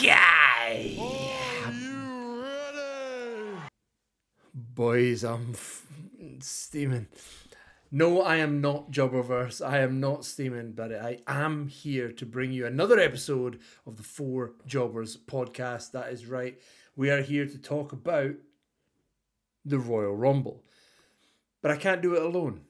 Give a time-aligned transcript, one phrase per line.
[0.00, 0.96] Okay.
[1.66, 3.68] Are you ready?
[4.54, 5.86] Boys, I'm f-
[6.38, 7.06] steaming.
[7.92, 9.60] No, I am not Jobberverse.
[9.62, 14.02] I am not steaming, but I am here to bring you another episode of the
[14.02, 15.90] Four Jobbers podcast.
[15.90, 16.58] That is right.
[16.96, 18.36] We are here to talk about
[19.66, 20.64] the Royal Rumble.
[21.60, 22.62] But I can't do it alone.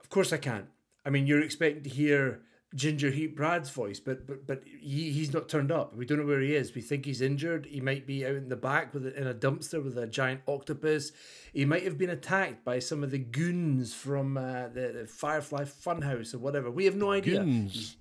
[0.00, 0.66] Of course I can't.
[1.06, 2.40] I mean, you're expecting to hear
[2.74, 5.94] Ginger Heat Brad's voice, but but but he, he's not turned up.
[5.94, 6.74] We don't know where he is.
[6.74, 7.66] We think he's injured.
[7.66, 10.40] He might be out in the back with a, in a dumpster with a giant
[10.48, 11.12] octopus.
[11.52, 15.64] He might have been attacked by some of the goons from uh, the, the Firefly
[15.64, 16.70] Funhouse or whatever.
[16.70, 17.40] We have no idea.
[17.40, 17.96] Goons.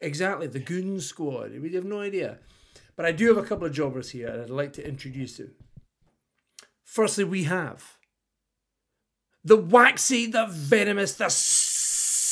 [0.00, 1.52] Exactly, the Goon Squad.
[1.60, 2.38] We have no idea.
[2.96, 5.50] But I do have a couple of jobbers here, and I'd like to introduce you.
[6.84, 7.98] Firstly, we have
[9.42, 11.28] the waxy, the venomous, the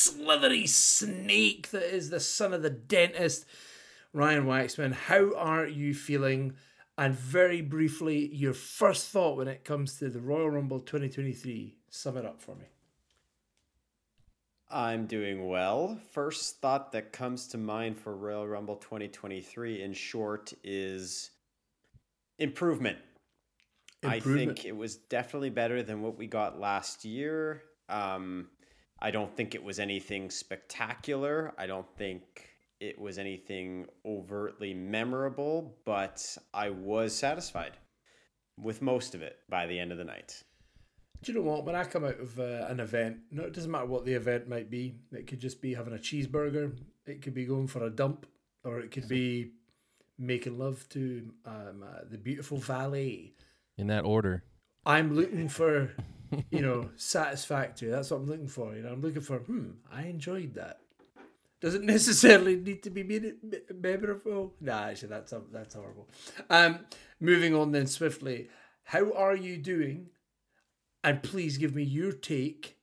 [0.02, 3.44] slithery snake that is the son of the dentist,
[4.12, 4.92] Ryan Waxman.
[4.92, 6.54] How are you feeling?
[6.98, 11.76] And very briefly, your first thought when it comes to the Royal Rumble 2023.
[11.88, 12.66] Sum it up for me.
[14.70, 15.98] I'm doing well.
[16.12, 21.30] First thought that comes to mind for Royal Rumble 2023 in short is
[22.38, 22.98] improvement.
[24.02, 24.50] improvement.
[24.50, 27.62] I think it was definitely better than what we got last year.
[27.90, 28.48] Um,
[29.02, 31.52] I don't think it was anything spectacular.
[31.58, 32.48] I don't think
[32.80, 37.72] it was anything overtly memorable, but I was satisfied
[38.56, 40.44] with most of it by the end of the night.
[41.22, 41.64] Do you know what?
[41.64, 44.48] When I come out of uh, an event, no, it doesn't matter what the event
[44.48, 44.94] might be.
[45.10, 46.76] It could just be having a cheeseburger.
[47.04, 48.26] It could be going for a dump,
[48.64, 49.50] or it could be
[50.16, 53.32] making love to um, uh, the beautiful valet.
[53.78, 54.44] In that order.
[54.86, 55.90] I'm looking for,
[56.50, 57.90] you know, satisfactory.
[57.90, 58.74] That's what I'm looking for.
[58.74, 59.38] You know, I'm looking for.
[59.38, 60.78] Hmm, I enjoyed that.
[61.60, 63.32] Doesn't necessarily need to be me-
[63.74, 64.54] memorable.
[64.60, 66.08] Nah, actually, that's that's horrible.
[66.50, 66.80] Um,
[67.20, 68.48] moving on then swiftly.
[68.84, 70.08] How are you doing?
[71.04, 72.76] And please give me your take.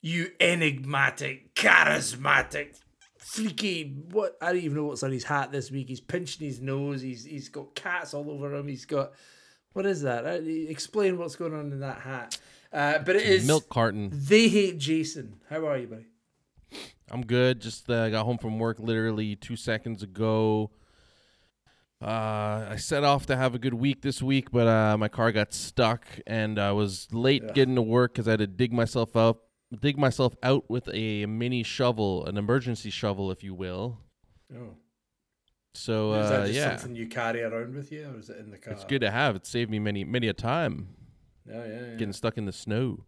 [0.00, 2.80] You enigmatic, charismatic,
[3.18, 4.02] freaky.
[4.10, 5.88] What I don't even know what's on his hat this week.
[5.88, 7.02] He's pinching his nose.
[7.02, 8.68] He's he's got cats all over him.
[8.68, 9.12] He's got
[9.72, 10.26] what is that?
[10.26, 12.38] Uh, Explain what's going on in that hat.
[12.72, 14.10] Uh, but it is Milk carton.
[14.12, 15.40] They hate Jason.
[15.50, 16.06] How are you, buddy?
[17.10, 17.60] I'm good.
[17.60, 20.70] Just uh, got home from work literally two seconds ago.
[22.00, 25.30] Uh, I set off to have a good week this week, but uh, my car
[25.30, 27.54] got stuck and I was late Ugh.
[27.54, 29.42] getting to work because I had to dig myself up,
[29.78, 33.98] dig myself out with a mini shovel, an emergency shovel, if you will.
[34.52, 34.70] Oh,
[35.74, 38.38] So is uh, that just yeah, something you carry around with you, or is it
[38.38, 38.72] in the car?
[38.72, 39.36] it's good to have.
[39.36, 40.88] It saved me many many a time
[41.48, 41.96] Yeah, yeah, yeah.
[41.96, 43.04] getting stuck in the snow.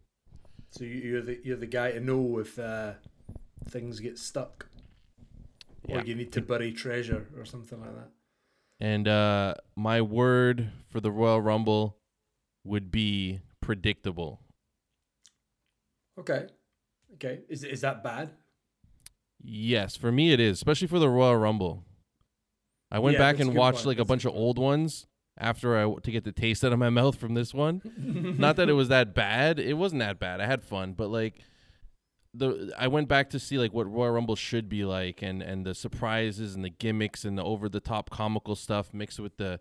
[0.71, 2.95] So you- you're the you're the guy to know if uh,
[3.69, 4.67] things get stuck,
[5.89, 6.05] or Yeah.
[6.05, 8.11] you need to bury treasure or something like that.
[8.81, 11.97] And uh, my word for the Royal Rumble
[12.65, 14.41] would be predictable.
[16.19, 16.47] Okay,
[17.15, 17.43] okay.
[17.49, 18.31] Is is that bad?
[19.43, 21.85] Yes, for me it is, especially for the Royal Rumble.
[22.91, 23.87] I went Yeah, back and watched point.
[23.87, 25.07] like a That's a bunch of old ones
[25.39, 27.83] after I to get the taste out of my mouth from this one.
[28.39, 29.59] Not that it was that bad.
[29.59, 30.41] It wasn't that bad.
[30.41, 31.41] I had fun, but like
[32.33, 35.65] the I went back to see like what Royal Rumble should be like and and
[35.65, 39.61] the surprises and the gimmicks and the over the top comical stuff mixed with the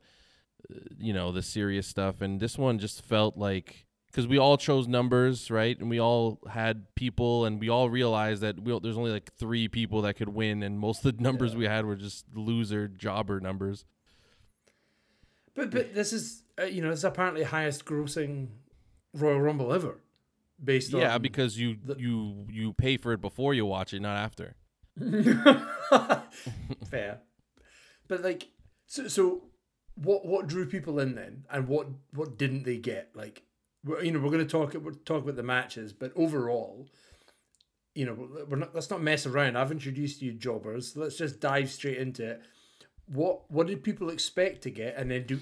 [0.97, 4.87] you know, the serious stuff and this one just felt like because we all chose
[4.87, 5.77] numbers, right?
[5.79, 9.67] And we all had people, and we all realized that we, there's only like three
[9.67, 11.57] people that could win, and most of the numbers Yeah.
[11.57, 13.85] we had were just loser jobber numbers.
[15.55, 18.49] But but this is uh, you know it's apparently highest grossing
[19.13, 19.99] Royal Rumble ever,
[20.63, 24.01] based on Yeah, because you the- you you pay for it before you watch it,
[24.01, 24.55] not after.
[26.89, 27.19] fair.
[28.07, 28.49] But like,
[28.87, 29.43] so so,
[29.95, 33.11] what what drew people in then, and what what didn't they get?
[33.15, 33.43] Like,
[33.83, 36.87] we're, you know, we're going to talk we're talk about the matches, but overall,
[37.95, 39.57] you know, we're not let's not mess around.
[39.57, 40.95] I've introduced you jobbers.
[40.97, 42.41] Let's just dive straight into it.
[43.07, 45.39] What what did people expect to get, and then do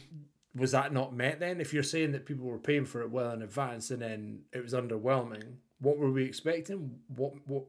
[0.55, 1.39] was that not met?
[1.39, 4.41] Then, if you're saying that people were paying for it well in advance, and then
[4.51, 6.99] it was underwhelming, what were we expecting?
[7.15, 7.65] What what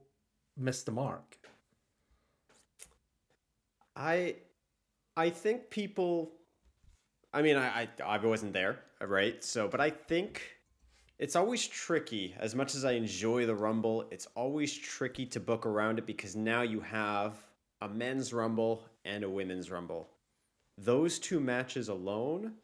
[0.57, 1.37] missed the mark?
[3.97, 4.37] I
[5.17, 6.33] I think people
[7.33, 9.43] I mean I, I I wasn't there, right?
[9.45, 10.43] So but I think
[11.19, 15.67] it's always tricky as much as I enjoy the rumble, it's always tricky to book
[15.67, 17.37] around it because now you have
[17.81, 20.09] a men's rumble and a women's rumble.
[20.79, 22.55] Those two matches alone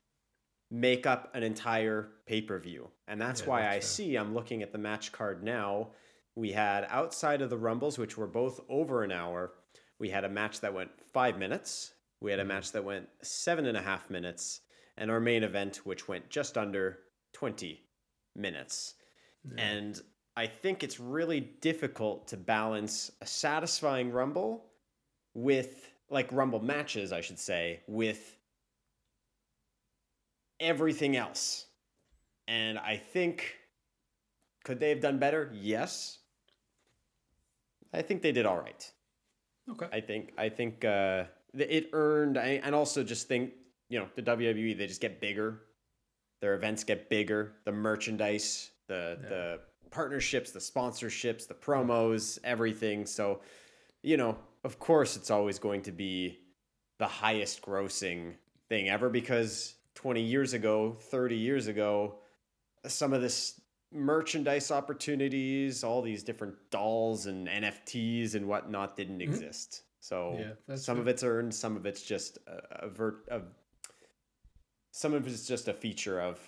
[0.71, 2.89] make up an entire pay-per-view.
[3.07, 5.93] And that's Yeah, why that's I see I'm looking at the match card now.
[6.35, 9.53] We had outside of the rumbles which were both over an hour,
[9.99, 12.49] we had a match that went 5 minutes We had a mm-hmm.
[12.49, 14.61] match that went seven and a half minutes,
[14.97, 16.99] and our main event, which went just under
[17.35, 17.81] 20
[18.35, 18.95] minutes.
[19.57, 20.01] And
[20.37, 24.67] I think it's really difficult to balance a satisfying Rumble
[25.35, 28.37] with, like, Rumble matches, I should say, with
[30.61, 31.67] everything else.
[32.47, 33.57] And I think,
[34.65, 35.51] could they have done better?
[35.55, 36.19] Yes.
[37.93, 38.91] I think they did all right.
[39.71, 39.87] Okay.
[39.93, 41.25] I think I think uh,
[41.55, 43.53] it earned, I, and also just think
[43.89, 45.63] you know the WWE they just get bigger,
[46.41, 49.61] their events get bigger, the merchandise, the the
[49.91, 53.07] partnerships, the sponsorships, the promos, everything.
[53.07, 53.41] So,
[54.03, 56.41] you know, of course, it's always going to be
[56.99, 58.35] the highest grossing
[58.69, 62.17] thing ever because 20 years ago, 30 years ago,
[62.87, 63.61] some of this
[63.93, 69.33] merchandise opportunities, all these different dolls and NFTs and whatnot didn't mm-hmm.
[69.33, 69.83] exist.
[70.01, 70.39] So
[70.69, 73.43] Yeah, some of it's earned, some of it's just a, a vert of
[74.91, 76.41] some of it's just a feature of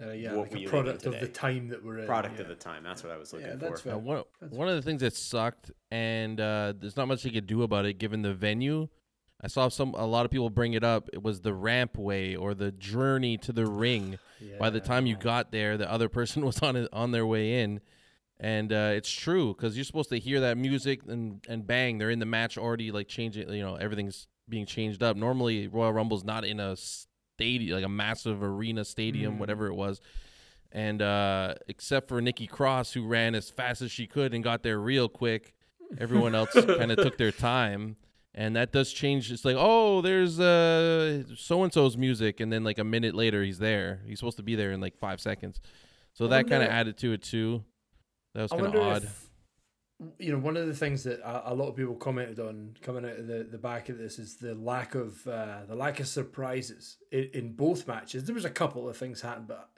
[0.00, 2.06] Uh, yeah, what like we a live product of the time that we're in.
[2.06, 2.42] product yeah.
[2.42, 2.84] of the time.
[2.84, 3.58] That's what I was looking Yeah, for.
[3.58, 3.92] that's fair.
[3.94, 7.32] Now, one That's one of the things that sucked, and uh, there's not much you
[7.32, 8.88] could do about it given the venue.
[9.40, 11.08] I saw some a lot of people bring it up.
[11.12, 14.18] It was the rampway or the journey to the ring.
[14.60, 17.60] By the time you got there, the other person was on it, on their way
[17.62, 17.80] in,
[18.38, 22.10] and uh, it's true because you're supposed to hear that music and and bang, they're
[22.10, 23.52] in the match already, like changing.
[23.52, 25.16] You know, everything's being changed up.
[25.16, 26.76] Normally, Royal Rumble's not in a
[27.38, 29.38] stadium, like a massive arena stadium, Mm.
[29.38, 30.00] whatever it was.
[30.72, 34.62] And uh, except for Nikki Cross, who ran as fast as she could and got
[34.64, 35.54] there real quick,
[35.98, 37.96] everyone else kind of took their time.
[38.34, 39.30] And that does change.
[39.32, 43.42] It's like, oh, there's uh so and so's music, and then like a minute later,
[43.44, 44.00] he's there.
[44.06, 45.60] He's supposed to be there in like five seconds.
[46.12, 47.64] So I that kind of added to it too.
[48.34, 49.04] That was kind of odd.
[49.04, 49.27] if
[50.18, 53.18] you know one of the things that a, lot of people commented on coming out
[53.18, 56.98] of the, the back of this is the lack of uh, the lack of surprises
[57.10, 58.24] in, in both matches.
[58.24, 59.70] There was a couple of things happened, but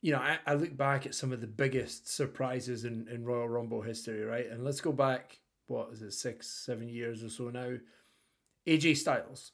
[0.00, 3.48] you know I, I look back at some of the biggest surprises in, in Royal
[3.48, 4.48] Rumble history, right?
[4.50, 7.76] And let's go back what is it six seven years or so now.
[8.66, 9.52] AJ Styles.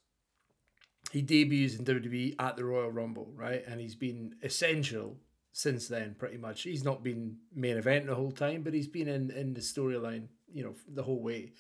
[1.10, 3.64] He debuts in WWE at the Royal Rumble, right?
[3.66, 5.16] And he's been essential
[5.52, 6.62] since then, pretty much.
[6.62, 10.28] He's not been main event the whole time, but he's been in, in the storyline,
[10.52, 11.52] you know, the whole way.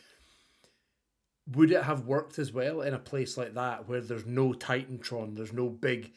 [1.54, 5.36] Would it have worked as well in a place like that where there's no Titantron,
[5.36, 6.12] there's no big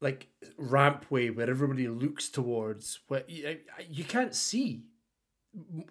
[0.00, 0.26] like
[0.58, 3.58] rampway where everybody looks towards where you,
[3.88, 4.82] you can't see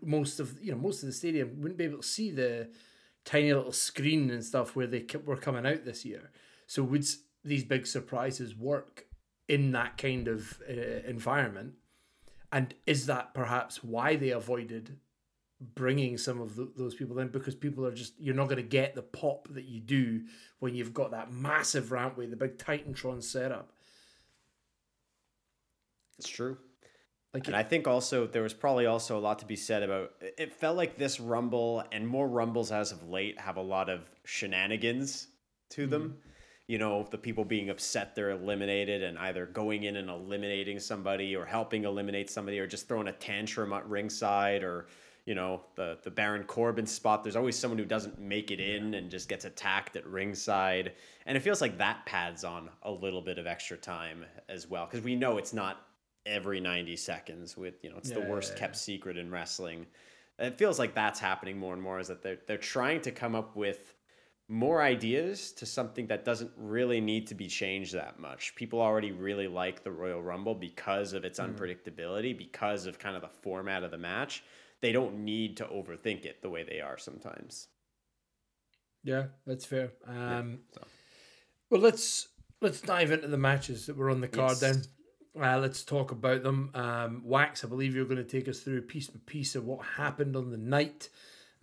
[0.01, 2.69] most of you know most of the stadium wouldn't be able to see the
[3.24, 6.31] tiny little screen and stuff where they were coming out this year.
[6.68, 7.06] So would
[7.44, 9.06] these big surprises work
[9.48, 11.74] in that kind of uh, environment?
[12.52, 14.98] And is that perhaps why they avoided
[15.76, 17.30] bringing some of th those people in?
[17.30, 20.24] Because people are just you're not going to get the pop that you do
[20.60, 23.72] when you've got that massive rampway, the big Titantron setup.
[26.18, 26.58] It's true.
[27.34, 30.12] Like And I think also there was probably also a lot to be said about
[30.20, 34.10] it felt like this rumble and more rumbles as of late have a lot of
[34.26, 35.28] shenanigans
[35.70, 36.18] to them.
[36.68, 41.35] You know, the people being upset they're eliminated and either going in and eliminating somebody
[41.35, 44.88] or helping eliminate somebody or just throwing a tantrum at ringside or
[45.26, 47.24] you know, the the Baron Corbin spot.
[47.24, 50.94] There's always someone who doesn't make it in and just gets attacked at ringside.
[51.28, 54.88] And it feels like that pads on a little bit of extra time as well.
[54.88, 55.85] Because we know it's not
[56.26, 59.88] every 90 seconds with you know it's the Yeah, worst yeah, kept secret in wrestling
[60.40, 63.35] it feels like that's happening more and more is that they're, they're trying to come
[63.35, 63.94] up with
[64.52, 69.12] more ideas to something that doesn't really need to be changed that much people already
[69.12, 73.81] really like the royal rumble because of its unpredictability because of kind of the format
[73.84, 74.44] of the match
[74.81, 77.68] they don't need to overthink it the way they are sometimes
[79.04, 79.94] Yeah, that's fair.
[80.06, 80.81] Um, so.
[81.70, 82.28] Well, let's
[82.62, 84.60] let's dive into the matches that were on the card Yes.
[84.60, 84.84] then.
[85.42, 86.72] Uh, let's talk about them.
[86.74, 89.86] Um, Wax, I believe you're going to take us through piece by piece of what
[89.96, 91.10] happened on the night.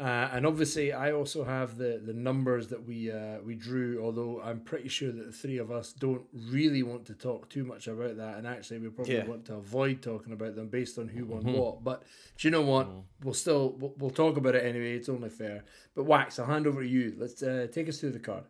[0.00, 4.00] Uh, and obviously, I also have the, the numbers that we uh, we drew.
[4.04, 7.64] Although I'm pretty sure that the three of us don't really want to talk too
[7.64, 9.26] much about that, and actually, we probably Yeah.
[9.26, 11.82] want to avoid talking about them based on who won what.
[11.82, 12.04] But
[12.36, 12.88] do you know what?
[13.24, 14.94] We'll still we'll, we'll talk about it anyway.
[14.94, 15.64] It's only fair.
[15.96, 17.14] But Wax, I'll hand over to you.
[17.18, 18.44] Let's uh, take us through the card.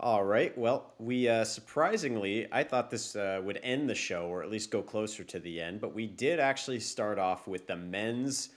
[0.00, 0.56] All right.
[0.56, 4.70] Well, we uh, surprisingly, I thought this uh, would end the show or at least
[4.70, 8.50] go closer to the end, but we did actually start off with the men's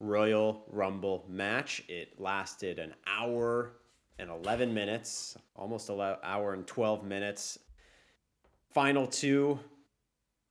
[0.00, 1.82] Royal Rumble match.
[1.88, 3.72] It lasted an hour
[4.18, 7.58] and 11 minutes, almost an hour and 12 minutes.
[8.72, 9.58] Final two,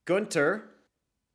[0.05, 0.69] Gunther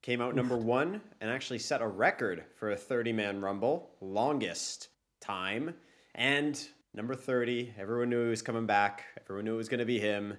[0.03, 4.89] came out number one and actually set a record for a 30 man Rumble, longest
[5.21, 5.75] time.
[6.15, 6.61] And
[6.95, 7.75] number 30.
[7.79, 9.05] Everyone knew he was coming back.
[9.21, 10.37] Everyone knew it was going to be him.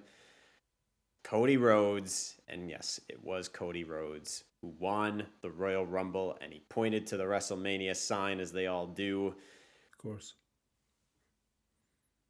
[1.22, 2.36] Cody Rhodes.
[2.48, 6.36] And yes, it was Cody Rhodes who won the Royal Rumble.
[6.40, 9.28] And he pointed to the WrestleMania sign as they all do.
[9.28, 10.34] Of course.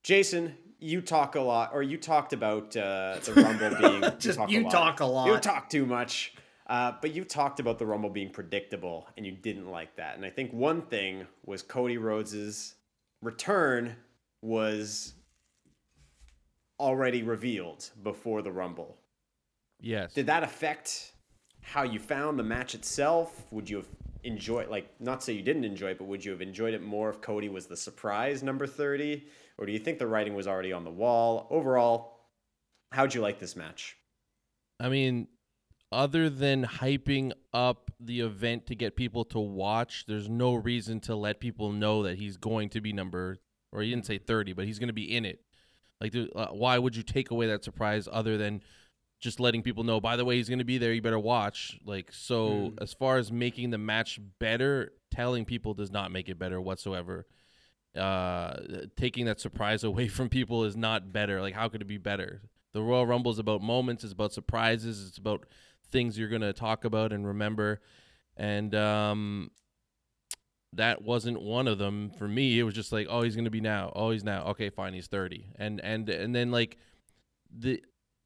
[0.03, 4.19] Jason, you talk a lot, or you talked about uh, the Rumble being.
[4.19, 4.73] Just talk you a lot.
[4.73, 5.27] talk a lot.
[5.27, 6.35] You talk too much.
[6.67, 10.17] Uh, but you talked about the Rumble being predictable, and you didn't like that.
[10.17, 12.77] And I think one thing was Cody Rhodes's
[13.23, 13.97] return
[14.41, 15.15] was
[16.81, 18.97] already revealed before the Rumble.
[19.81, 20.13] Yes.
[20.15, 21.13] Did that affect
[21.63, 23.45] how you found the match itself?
[23.51, 23.89] Would you have
[24.25, 27.11] enjoyed, like, not say you didn't enjoy it, but would you have enjoyed it more
[27.11, 29.25] if Cody was the surprise number 30?
[29.59, 31.47] Or do you think the writing was already on the wall?
[31.51, 32.19] Overall,
[32.93, 33.97] how'd you like this match?
[34.79, 35.29] I mean,
[35.93, 41.15] other than hyping up the event to get people to watch, there's no reason to
[41.15, 43.39] let people know that he's going to be number,
[43.73, 45.41] or he didn't say 30, but he's going to be in it.
[46.01, 48.63] Like, uh, why would you take away that surprise other than
[49.21, 51.79] just letting people know, by the way, he's going to be there, you better watch?
[51.85, 56.39] Like, so as far as making the match better, telling people does not make it
[56.39, 57.27] better whatsoever.
[57.95, 58.57] Uh,
[58.97, 61.41] taking that surprise away from people is not better.
[61.41, 62.43] Like, how could it be better?
[62.73, 65.45] The Royal Rumble is about moments, it's about surprises, it's about
[65.91, 67.81] things you're going to talk about and remember.
[68.37, 69.51] And um,
[70.75, 72.59] that wasn't one of them for me.
[72.59, 73.93] It was just like, oh, he's going to be now.
[73.95, 74.45] Oh, he's now.
[74.49, 75.53] Okay, fine, he's 30.
[75.57, 76.79] And and and then like
[77.53, 77.83] the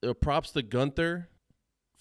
[0.06, 1.28] uh, props to Gunther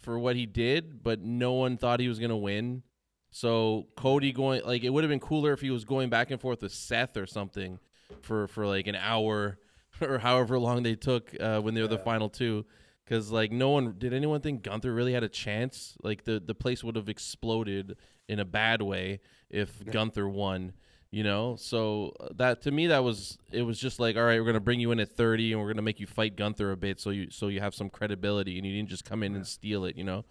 [0.02, 2.84] for what he did, but no one thought he was going to win.
[3.32, 6.40] So Cody going like it would have been cooler if he was going back and
[6.40, 7.80] forth with Seth or something
[8.22, 9.58] for for like an hour
[10.02, 12.66] or however long they took uh, when they were the final two.
[13.04, 15.98] Because like no one did anyone think Gunther really had a chance?
[16.02, 17.98] Like the the place would have exploded
[18.30, 19.20] in a bad way
[19.50, 20.74] if Gunther won.
[21.12, 24.40] You know, so uh, that to me that was it was just like all right,
[24.40, 26.78] we're gonna bring you in at thirty and we're gonna make you fight Gunther a
[26.78, 29.46] bit so you so you have some credibility and you didn't just come in and
[29.46, 29.96] steal it.
[29.96, 30.26] You know,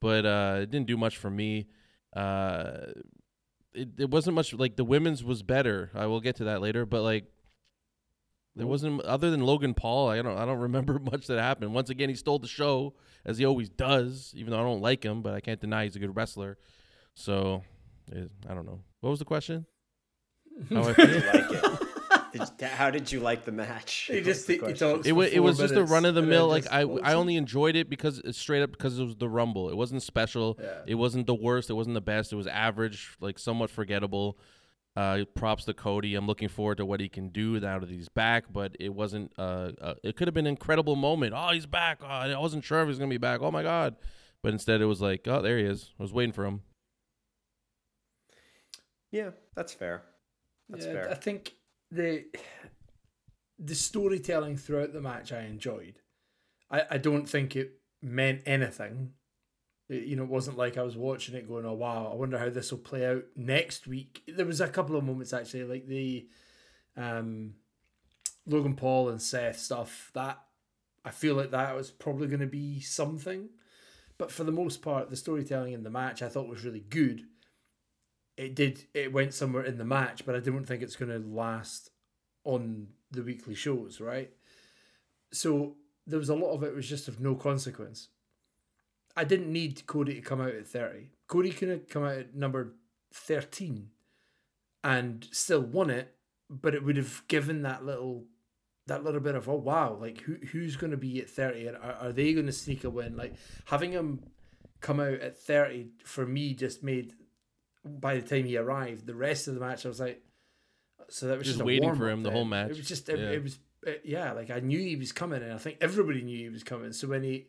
[0.00, 1.66] but uh, it didn't do much for me.
[2.14, 2.92] Uh,
[3.74, 5.90] it, it wasn't much like the women's was better.
[5.94, 7.26] I will get to that later, but like
[8.54, 10.08] there wasn't other than Logan Paul.
[10.08, 11.74] I don't I don't remember much that happened.
[11.74, 12.94] Once again, he stole the show
[13.24, 14.32] as he always does.
[14.36, 16.58] Even though I don't like him, but I can't deny he's a good wrestler.
[17.14, 17.62] So
[18.10, 18.80] it, I don't know.
[19.00, 19.66] What was the question?
[20.70, 21.06] How I feel?
[21.06, 21.78] Did you like it?
[22.32, 24.08] Did, how did you like the match?
[24.10, 25.00] He just the he question?
[25.00, 26.48] it, for wa- it was just a run of the mill.
[26.48, 29.68] Like I, I only enjoyed it because it's straight up because it was the Rumble.
[29.68, 30.58] It wasn't special.
[30.58, 30.78] Yeah.
[30.86, 31.68] It wasn't the worst.
[31.68, 32.32] It wasn't the best.
[32.32, 34.38] It was average, like somewhat forgettable.
[34.94, 36.14] Uh, props to Cody.
[36.14, 38.44] I'm looking forward to what he can do now that he's back.
[38.52, 39.32] But it wasn't.
[39.38, 41.32] Uh, uh it could have been an incredible moment.
[41.36, 42.00] Oh, he's back.
[42.02, 43.40] Oh, I wasn't sure if he was gonna be back.
[43.40, 43.96] Oh my god.
[44.42, 45.90] But instead, it was like, oh, there he is.
[45.98, 46.62] I was waiting for him.
[49.12, 50.02] Yeah, that's fair.
[50.68, 51.10] That's yeah, fair.
[51.10, 51.54] I think
[51.90, 52.24] the
[53.58, 56.00] the storytelling throughout the match I enjoyed.
[56.70, 59.12] I, I don't think it meant anything.
[59.88, 62.50] You know, it wasn't like I was watching it going, "Oh wow, I wonder how
[62.50, 66.26] this will play out next week." There was a couple of moments actually, like the
[66.96, 67.54] um,
[68.46, 70.10] Logan Paul and Seth stuff.
[70.14, 70.38] That
[71.04, 73.50] I feel like that was probably going to be something,
[74.18, 77.26] but for the most part, the storytelling in the match I thought was really good
[78.36, 81.28] it did it went somewhere in the match, but I don't think it's going to
[81.28, 81.90] last
[82.44, 84.30] on the weekly shows, right?
[85.32, 88.08] So there was a lot of it was just of no consequence.
[89.16, 91.10] I didn't need Cody to come out at thirty.
[91.26, 92.74] Cody could have come out at number
[93.12, 93.90] thirteen,
[94.82, 96.14] and still won it,
[96.48, 98.24] but it would have given that little
[98.86, 101.76] that little bit of oh wow, like who who's going to be at thirty, and
[101.76, 103.16] are, are they going to sneak a win?
[103.16, 103.34] Like
[103.66, 104.24] having him
[104.80, 107.14] come out at thirty for me just made
[107.84, 110.22] by the time he arrived, the rest of the match, I was like,
[111.08, 112.70] so that was Just just, a waiting for him the whole match.
[112.70, 113.30] It was just, it, Yeah.
[113.30, 116.38] it was, it, yeah, like I knew he was coming, and I think everybody knew
[116.38, 116.92] he was coming.
[116.92, 117.46] So when he,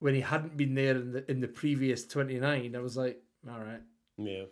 [0.00, 3.20] when he hadn't been there in the in the previous twenty nine, I was like,
[3.50, 3.82] all right,
[4.16, 4.44] yeah.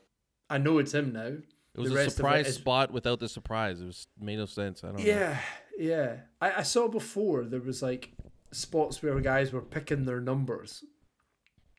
[0.50, 1.26] I know it's him now.
[1.74, 3.80] It was The a rest of it surprise is- spot without the surprise.
[3.80, 4.84] It was made no sense.
[4.84, 5.04] I don't know.
[5.04, 5.38] Yeah,
[5.78, 6.16] yeah.
[6.40, 8.12] I, I saw before there was like
[8.52, 10.84] spots where guys were picking their numbers.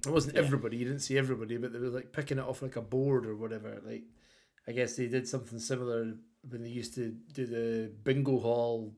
[0.05, 2.75] It wasn't everybody, you didn't see everybody, but they were like picking it off like
[2.75, 3.79] a board or whatever.
[3.85, 4.03] Like
[4.67, 6.15] I guess they did something similar
[6.49, 8.93] when they used to do the bingo hall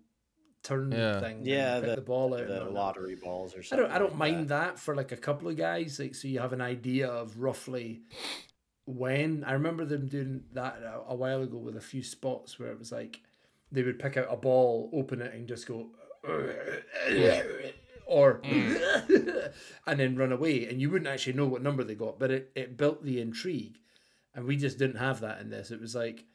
[0.65, 1.19] turn Yeah.
[1.19, 1.41] thing.
[1.45, 2.48] Yeah, pick the- the, ball out.
[2.48, 2.74] The whatnot.
[2.74, 3.86] lottery balls or something.
[3.86, 3.89] I something.
[3.89, 4.79] don't I don't like mind that.
[4.79, 8.01] for like a couple of guys, like so you have an idea of roughly
[8.86, 9.43] when.
[9.45, 12.79] I remember them doing that a, a while ago with a few spots where it
[12.79, 13.22] was like
[13.72, 15.88] they would pick out a ball, open it, and just go.
[18.07, 19.51] Or mm.
[19.88, 22.51] and then run away, and you wouldn't actually know what number they got, but it,
[22.55, 23.79] it built the intrigue,
[24.36, 25.72] and we just didn't have that in this.
[25.72, 26.25] It was like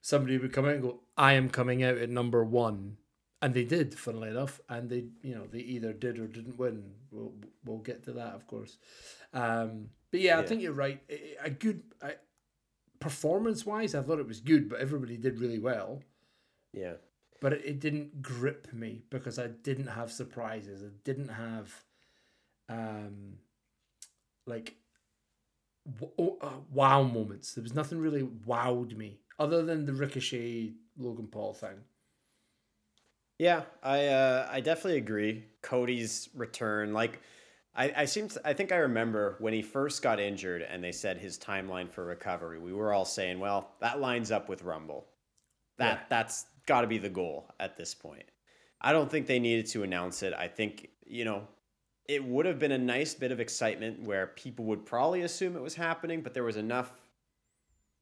[0.00, 2.96] somebody would come out and go, "I am coming out at number one,"
[3.42, 6.92] and they did, funnily enough, and they, you know, they either did or didn't win.
[7.10, 7.32] We'll
[7.64, 8.76] we'll get to that, of course.
[9.32, 11.00] Um, but yeah, I think you're right.
[11.44, 12.14] A- good I,
[12.98, 16.02] performance wise, I thought it was good, but everybody did really well.
[16.72, 16.94] Yeah.
[17.40, 20.82] But it, it didn't grip me because I didn't have surprises.
[20.82, 21.72] I didn't have,
[22.68, 23.38] um,
[24.46, 24.74] like,
[25.98, 27.54] w- uh, wow moments.
[27.54, 31.84] There was nothing really wowed me other than the Ricochet Logan Paul thing.
[33.40, 35.44] Yeah, I uh, I definitely agree.
[35.62, 37.22] Cody's return, like
[37.74, 40.92] I, I seem to, I think I remember when he first got injured and they
[40.92, 42.58] said his timeline for recovery.
[42.58, 45.06] We were all saying, well, that lines up with Rumble.
[45.78, 46.04] That Yeah.
[46.10, 48.24] that's got to be the goal at this point.
[48.78, 50.34] I don't think they needed to announce it.
[50.34, 51.48] I think you know
[52.06, 55.62] it would have been a nice bit of excitement where people would probably assume it
[55.62, 57.00] was happening, but there was enough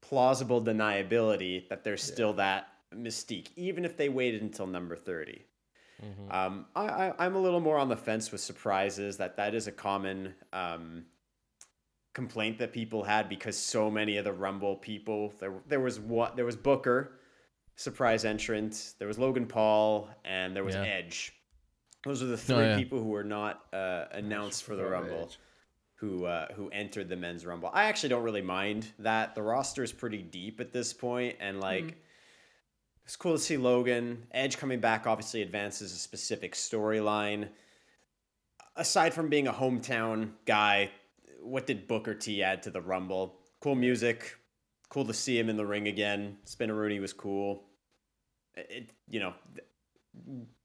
[0.01, 5.45] plausible deniability that there's still that mystique, even if they waited until number 30.
[6.03, 6.33] Mhm.
[6.35, 9.17] Um, I, I, I'm a little more on the fence with surprises.
[9.17, 11.05] That that is a common um,
[12.15, 16.37] complaint that people had because so many of the Rumble people there there was what
[16.37, 17.19] there was Booker,
[17.77, 18.95] surprise entrant.
[18.99, 20.83] There was Logan Paul, and there was Yeah.
[20.85, 21.33] Edge.
[22.05, 22.77] Those are the three Oh, yeah.
[22.77, 25.39] people who were not uh, announced for the Rumble Edge.
[25.97, 27.71] who uh, who entered the men's rumble.
[27.73, 29.35] I actually don't really mind that.
[29.35, 31.97] The roster is pretty deep at this point, and like
[33.09, 35.07] it's cool to see Logan Edge coming back.
[35.07, 37.49] Obviously, advances a specific storyline.
[38.77, 40.91] Aside from being a hometown guy,
[41.41, 43.41] what did Booker T add to the rumble?
[43.61, 44.37] Cool music.
[44.91, 46.37] Cool to see him in the ring again.
[46.45, 47.65] Spinaroonie was cool.
[48.55, 49.33] It you know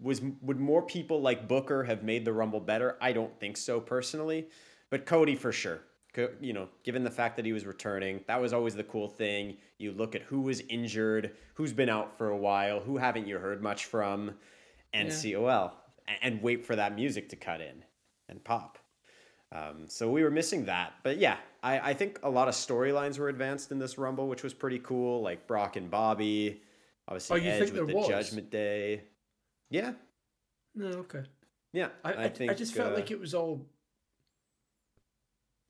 [0.01, 2.97] was would more people like Booker have made the Rumble better?
[2.99, 4.49] I don't think so personally,
[4.89, 5.79] but Cody for sure.
[6.15, 9.57] You know, given the fact that he was returning, that was always the cool thing.
[9.79, 13.39] You look at who was injured, who's been out for a while, who haven't you
[13.39, 14.35] heard much from,
[14.93, 15.33] and Yeah.
[15.35, 15.73] COL,
[16.21, 17.83] and wait for that music to cut in
[18.29, 18.77] and pop.
[19.51, 23.19] Um, so we were missing that, but yeah, I, I think a lot of storylines
[23.19, 26.63] were advanced in this Rumble, which was pretty cool, like Brock and Bobby,
[27.07, 28.07] obviously Oh, Edge think with the was?
[28.07, 29.03] Judgment Day.
[29.69, 29.93] Yeah,
[30.73, 31.23] No, okay.
[31.71, 31.89] yeah.
[32.03, 33.63] I, I, I just felt uh, like it was all.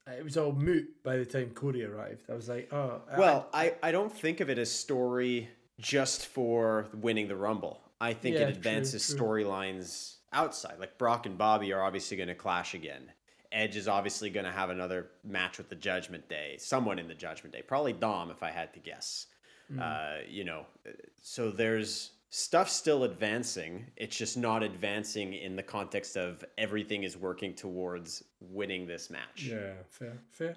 [0.08, 2.30] It was all moot by the time Cody arrived.
[2.30, 3.02] I was like, oh.
[3.18, 7.82] Well, I, I don't think of it as story just for winning the Rumble.
[8.02, 10.80] I think Yeah, it advances storylines outside.
[10.80, 13.12] Like Brock and Bobby are obviously going to clash again.
[13.52, 16.58] Edge is obviously going to have another match with the Judgment Day.
[16.60, 19.28] Someone in the Judgment Day, probably Dom, if I had to guess.
[19.72, 19.80] Mm.
[19.80, 20.66] Uh, you know,
[21.22, 23.86] so there's stuff still advancing.
[23.96, 29.44] It's just not advancing in the context of everything is working towards winning this match.
[29.44, 30.56] yeah, fair, fair.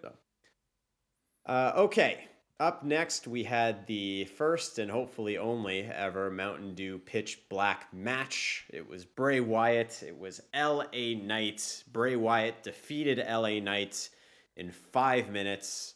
[1.45, 2.29] Uh, okay.
[2.59, 8.65] Up next, we had the first and hopefully only ever Mountain Dew Pitch Black match.
[8.73, 10.03] It was Bray Wyatt.
[10.03, 11.85] It was LA Knight.
[11.93, 14.09] Bray Wyatt defeated LA Knight
[14.57, 15.96] in five minutes.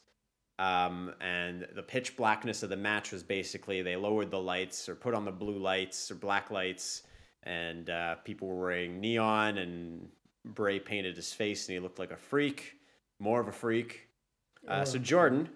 [0.61, 4.94] Um, and the pitch blackness of the match was basically they lowered the lights or
[4.94, 7.05] put on the blue lights or black lights,
[7.44, 10.07] and uh, people were wearing neon, and
[10.44, 12.77] Bray painted his face and he looked like a freak,
[13.18, 14.09] more of a freak.
[14.68, 15.03] Uh, so Oh.
[15.03, 15.49] Jordan,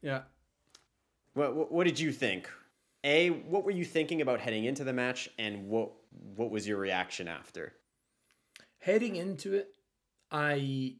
[0.00, 0.22] Yeah.
[1.34, 2.48] what, what what did you think?
[3.02, 5.90] A, what were you thinking about heading into the match, and what
[6.36, 7.74] what was your reaction after?
[8.78, 9.74] Heading into it,
[10.30, 10.94] I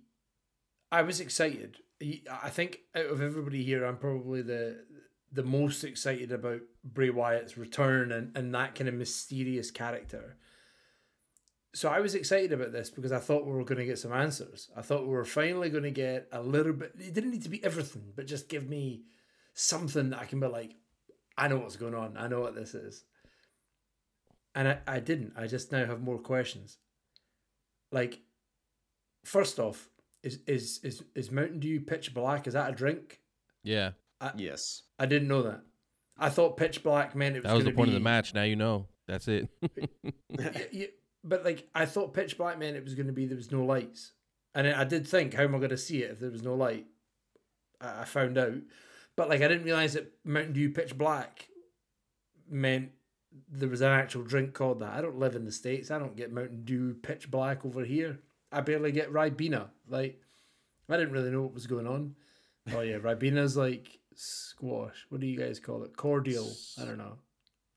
[0.91, 1.79] I was excited.
[2.01, 4.85] I think out of everybody here, I'm probably the
[5.33, 10.37] the most excited about Bray Wyatt's return and, and that kind of mysterious character.
[11.75, 14.13] So I was excited about this because I thought we were going to get some
[14.13, 14.71] answers.
[14.75, 16.93] I thought we were finally going to get a little bit.
[16.99, 19.03] It didn't need to be everything, but just give me
[19.53, 20.77] something that I can be like,
[21.37, 22.17] I know what's going on.
[22.17, 23.05] I know what this is.
[24.55, 25.35] And I, I didn't.
[25.37, 26.79] I just now have more questions.
[27.93, 28.21] Like,
[29.23, 29.91] first off,
[30.27, 32.47] is is is is Mountain Dew pitch black?
[32.47, 33.21] Is that a drink?
[33.63, 33.93] Yeah,
[34.37, 34.83] Yes.
[34.99, 35.63] I didn't know that.
[36.19, 37.51] I thought pitch black meant it was.
[37.51, 38.35] that was the gonna point of the match.
[38.35, 38.87] Now you know.
[39.07, 39.49] That's it.
[40.39, 40.87] Yeah, yeah,
[41.25, 43.65] but like, I thought pitch black meant it was going to be there was no
[43.65, 44.13] lights,
[44.55, 46.55] and I did think, how am I going to see it if there was no
[46.55, 46.87] light?
[47.81, 48.53] I I found out,
[49.17, 51.49] but like, I didn't realize that Mountain Dew pitch black
[52.51, 52.91] meant
[53.51, 54.93] there was an actual drink called that.
[54.93, 55.91] I don't live in the states.
[55.91, 58.21] I don't get Mountain Dew pitch black over here.
[58.53, 59.69] I barely get Ribena.
[59.89, 60.21] Like,
[60.89, 62.15] I didn't really know what was going on.
[62.75, 65.07] Oh yeah, Ribena's like squash.
[65.09, 65.97] What do you guys call it?
[65.97, 66.51] Cordial.
[66.81, 67.17] I don't know.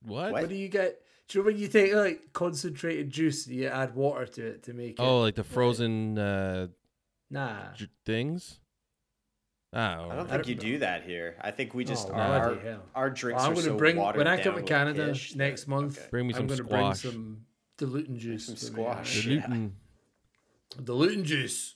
[0.04, 0.32] what?
[0.32, 0.42] What?
[0.42, 1.02] What do you get?
[1.28, 4.64] Do you know when you take like concentrated juice, and you add water to it
[4.64, 5.00] to make it?
[5.00, 6.68] Oh, like the frozen uh,
[7.30, 7.74] nah.
[7.76, 8.60] j- things.
[9.72, 11.36] Oh, I don't think you don't do that here.
[11.42, 13.98] I think we just Oh, our, bloody our drinks I'm are going so to bring
[13.98, 16.00] watered when I come to Canada next month.
[16.00, 16.08] okay.
[16.10, 17.42] Bring me I'm going to bring some
[17.78, 18.48] diluting juice.
[18.48, 19.28] some with me, squash.
[20.76, 20.82] The.
[20.82, 20.86] Luton.
[20.86, 21.76] Diluting juice.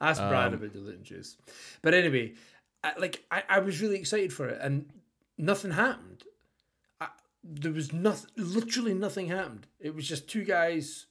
[0.00, 1.36] Ask Brad Um, about diluting juice.
[1.82, 2.34] But anyway,
[2.82, 4.90] I, like I, I was really excited for it, and
[5.38, 6.24] nothing happened.
[7.00, 7.08] I,
[7.44, 8.30] there was nothing.
[8.36, 9.68] Literally nothing happened.
[9.78, 11.06] It was just two guys,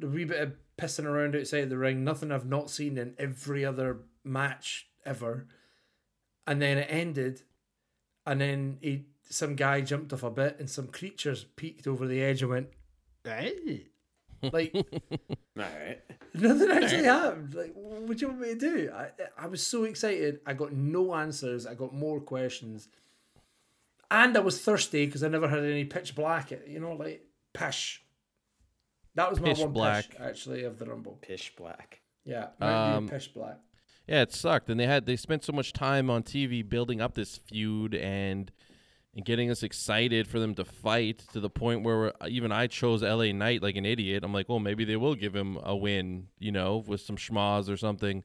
[0.00, 2.04] a wee bit of pissing around outside the ring.
[2.04, 5.46] Nothing I've not seen in every other match ever.
[6.46, 7.42] And then it ended,
[8.26, 12.22] and then he, some guy jumped off a bit, and some creatures peeked over the
[12.22, 12.68] edge and went,
[13.24, 13.88] "Hey."
[14.42, 14.84] Like All
[15.56, 15.98] right.
[16.34, 17.54] Nothing actually happened.
[17.54, 18.90] Like, what do you want me to do?
[18.94, 20.40] I, I was so excited.
[20.46, 21.66] I got no answers.
[21.66, 22.88] I got more questions.
[24.10, 26.50] And I was thirsty because I never had any pitch black.
[26.66, 28.02] You know, like, pish.
[29.14, 30.08] That was my Pitch one black.
[30.10, 31.18] pish, actually, of the Rumble.
[31.20, 32.00] Pish black.
[32.24, 33.58] Yeah, Mountain Um, pish black.
[34.08, 37.14] Yeah, it sucked, and they had they spent so much time on TV building up
[37.14, 38.50] this feud and
[39.14, 43.02] and getting us excited for them to fight to the point where even I chose
[43.02, 44.24] LA Knight like an idiot.
[44.24, 47.68] I'm like, well, maybe they will give him a win, you know, with some schmaz
[47.68, 48.24] or something,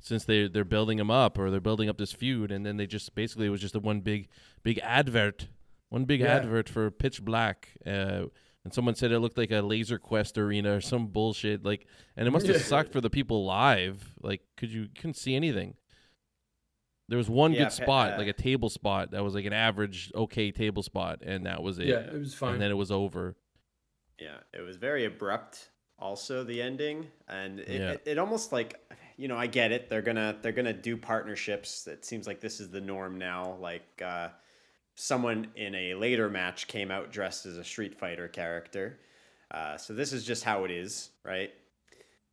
[0.00, 2.86] since they they're building him up or they're building up this feud, and then they
[2.86, 4.28] just basically it was just a one big
[4.62, 5.48] big advert,
[5.88, 6.36] one big Yeah.
[6.36, 7.70] advert for Pitch Black.
[7.84, 8.26] Uh,
[8.64, 11.64] and someone said it looked like a Laser Quest arena or some bullshit.
[11.64, 14.14] Like, and it must have sucked for the people live.
[14.20, 15.74] Like, could you couldn't see anything?
[17.08, 19.52] There was one Yeah, good spot, uh, like a table spot that was like an
[19.54, 21.86] average okay table spot, and that was it.
[21.86, 22.54] Yeah, it was fine.
[22.54, 23.34] And then it was over.
[24.18, 25.70] Yeah, it was very abrupt.
[26.00, 27.90] Also, the ending, and it, Yeah.
[27.92, 28.78] it, it almost like,
[29.16, 29.88] you know, I get it.
[29.88, 31.86] They're gonna they're gonna do partnerships.
[31.88, 33.56] It seems like this is the norm now.
[33.60, 34.28] Like uh,
[34.94, 39.00] someone in a later match came out dressed as a Street Fighter character.
[39.50, 41.52] Uh, so this is just how it is, right?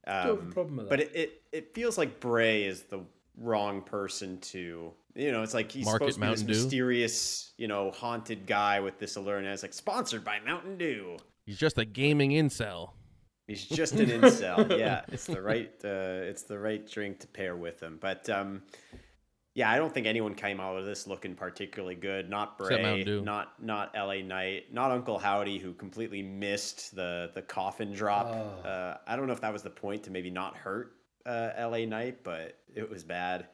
[0.05, 0.89] Don't have a Um, problem with that.
[0.89, 2.99] but it, it, it feels like Bray is the
[3.37, 6.53] wrong person to you know it's like he's Market supposed to be Mountain Dew?
[6.53, 11.17] this mysterious you know haunted guy with this alertness like sponsored by Mountain Dew.
[11.45, 12.91] He's just a gaming incel.
[13.47, 14.69] He's just an incel.
[14.79, 17.97] yeah, it's the right uh, it's the right drink to pair with him.
[18.01, 18.63] But um,
[19.53, 22.29] yeah, I don't think anyone came out of this looking particularly good.
[22.29, 24.23] Not Bray, not not L.A.
[24.23, 28.27] Knight, not Uncle Howdy, who completely missed the the coffin drop.
[28.27, 28.67] Oh.
[28.67, 30.95] Uh, I don't know if that was the point to maybe not hurt
[31.25, 31.85] uh, L.A.
[31.85, 33.47] Knight, but it was bad.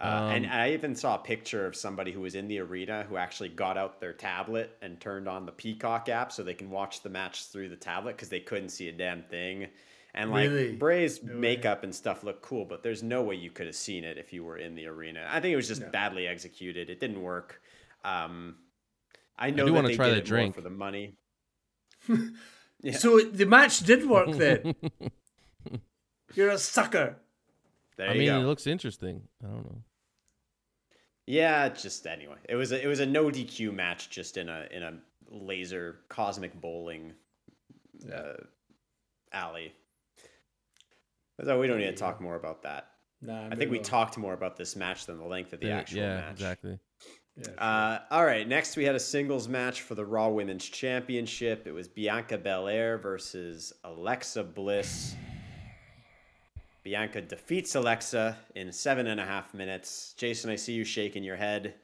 [0.00, 3.04] Uh, and Um, I even saw a picture of somebody who was in the arena
[3.08, 6.70] who actually got out their tablet and turned on the Peacock app so they can
[6.70, 9.66] watch the match through the tablet because they couldn't see a damn thing.
[10.14, 10.72] And like Really?
[10.76, 11.38] Bray's No way.
[11.40, 14.32] makeup and stuff looked cool, but there's no way you could have seen it if
[14.32, 15.26] you were in the arena.
[15.28, 15.90] I think it was just No.
[15.90, 16.90] badly executed.
[16.90, 17.60] It didn't work.
[18.04, 18.56] Um,
[19.36, 20.54] I know do that wanna they try did that drink.
[20.54, 21.16] for the money.
[22.80, 22.92] Yeah.
[22.92, 24.76] So the match did work then.
[26.34, 27.16] You're a sucker.
[27.96, 28.40] There I you mean, go.
[28.40, 29.22] it looks interesting.
[29.42, 29.82] I don't know.
[31.26, 32.36] Yeah, just anyway.
[32.48, 34.94] It was a, it was a no DQ match, just in a in a
[35.30, 37.12] laser cosmic bowling
[38.14, 38.34] uh,
[39.32, 39.72] alley.
[41.44, 42.90] So we don't need to talk more about that.
[43.20, 43.82] Nah, I think we move on.
[43.84, 46.30] talked more about this match than the length of the Yeah, actual yeah, match.
[46.32, 46.78] exactly.
[47.36, 51.66] Yeah, Uh, all right, next we had a singles match for the Raw Women's Championship.
[51.66, 55.14] It was Bianca Belair versus Alexa Bliss.
[56.88, 60.14] Bianca defeats Alexa in seven and a half minutes.
[60.16, 61.74] Jason, I see you shaking your head.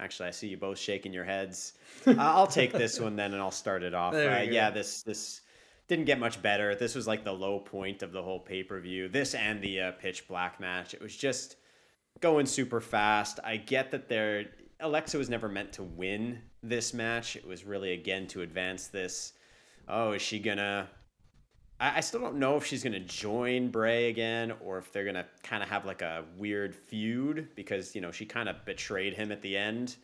[0.00, 1.74] Actually, I see you both shaking your heads.
[2.06, 4.12] Uh, I'll take this one then, and I'll start it off.
[4.12, 5.40] There Uh, yeah, this this
[5.88, 6.76] didn't get much better.
[6.76, 9.08] This was like the low point of the whole pay per view.
[9.08, 10.94] This and the uh, Pitch Black match.
[10.94, 11.56] It was just
[12.20, 13.40] going super fast.
[13.42, 14.46] I get that they're
[14.80, 17.34] Alexa was never meant to win this match.
[17.34, 19.32] It was really again to advance this.
[19.88, 20.88] Oh, is she gonna?
[21.80, 25.26] I, I still don't know if she's gonna join Bray again or if they're gonna
[25.42, 29.32] kind of have like a weird feud because you know she kind of betrayed him
[29.32, 29.96] at the end.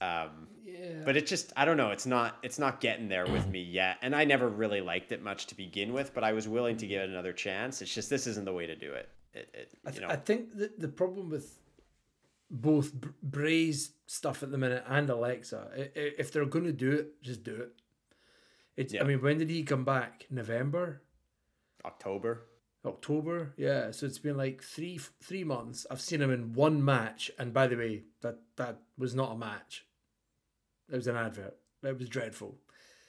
[0.00, 1.02] Um, yeah.
[1.04, 1.90] but it just I don't know.
[1.90, 5.22] It's not it's not getting there with me yet, and I never really liked it
[5.22, 6.12] much to begin with.
[6.12, 7.82] But I was willing to give it another chance.
[7.82, 9.08] It's just this isn't the way to do it.
[9.32, 11.58] it, it I, you th- know, I think that the problem with
[12.50, 17.22] both Br- Bray's stuff at the minute and Alexa, if they're going to do it,
[17.22, 17.72] just do it.
[18.76, 18.92] It's.
[18.92, 19.02] Yeah.
[19.02, 20.26] I mean, when did he come back?
[20.30, 21.02] November,
[21.84, 22.46] October.
[22.84, 23.54] October.
[23.56, 23.90] Yeah.
[23.90, 25.86] So it's been like three three months.
[25.90, 29.38] I've seen him in one match, and by the way, that that was not a
[29.38, 29.86] match.
[30.90, 31.56] It was an advert.
[31.82, 32.58] It was dreadful.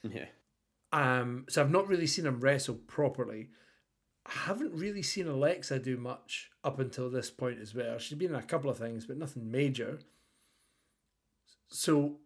[0.04, 0.26] Yeah.
[0.92, 3.50] Um, so I've not really seen him wrestle properly.
[4.26, 7.98] I haven't really seen Alexa do much up until this point as well.
[7.98, 10.00] She's been in a couple of things, but nothing major.
[11.68, 12.20] So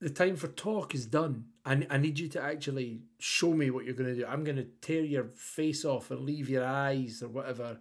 [0.00, 1.46] the time for talk is done.
[1.64, 4.26] I, I need you to actually show me what you're going to do.
[4.26, 7.78] I'm going to tear your face off and leave your eyes or whatever.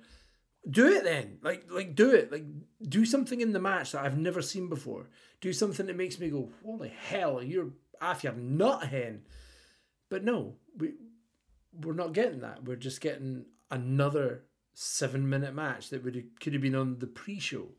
[0.70, 1.38] do it then.
[1.42, 2.32] Like like do it.
[2.32, 2.46] Like
[2.82, 5.10] do something in the match that I've never seen before.
[5.42, 9.24] Do something that makes me go, holy hell, you're off your nut hen.
[10.10, 10.94] But no, we
[11.74, 12.64] we're not getting that.
[12.64, 17.40] We're just getting another seven minute match that would could have been on the pre
[17.40, 17.70] show.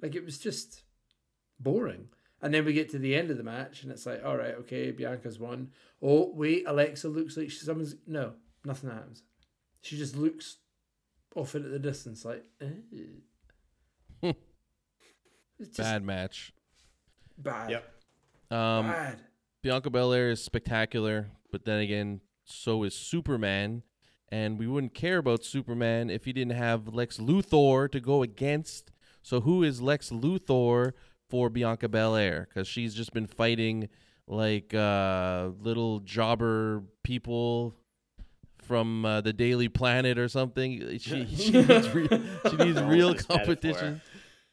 [0.00, 0.82] Like it was just
[1.58, 2.08] boring.
[2.44, 4.54] And then we get to the end of the match and it's like, all right,
[4.56, 5.70] okay, Bianca's won.
[6.02, 8.34] Oh, wait, Alexa looks like she's someone's no,
[8.66, 9.22] nothing happens.
[9.80, 10.58] She just looks
[11.34, 12.66] off into the distance like eh.
[15.58, 16.52] it's just Bad match.
[17.38, 17.70] bad.
[17.70, 17.90] Yep.
[18.50, 19.20] Um, bad.
[19.62, 23.84] Bianca Belair is spectacular, but then again, so is Superman.
[24.30, 28.92] And we wouldn't care about Superman if he didn't have Lex Luthor to go against.
[29.22, 30.92] So who is Lex Luthor
[31.34, 32.46] for Bianca Belair?
[32.48, 33.88] Because she's just been fighting
[34.28, 37.74] like uh, little jobber people
[38.62, 40.96] from uh, the Daily Planet or something.
[41.00, 42.08] She, she needs, re-
[42.48, 44.00] she needs real competition.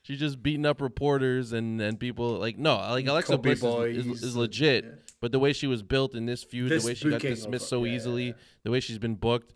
[0.01, 3.63] She's just beating up reporters and, and people like no like Alexa Copy Bliss
[3.95, 4.91] is, is, is legit, Yeah.
[5.21, 7.69] but the way she was built in this feud, This the way she got dismissed
[7.69, 8.33] so yeah, easily, yeah.
[8.63, 9.53] the way she's been booked,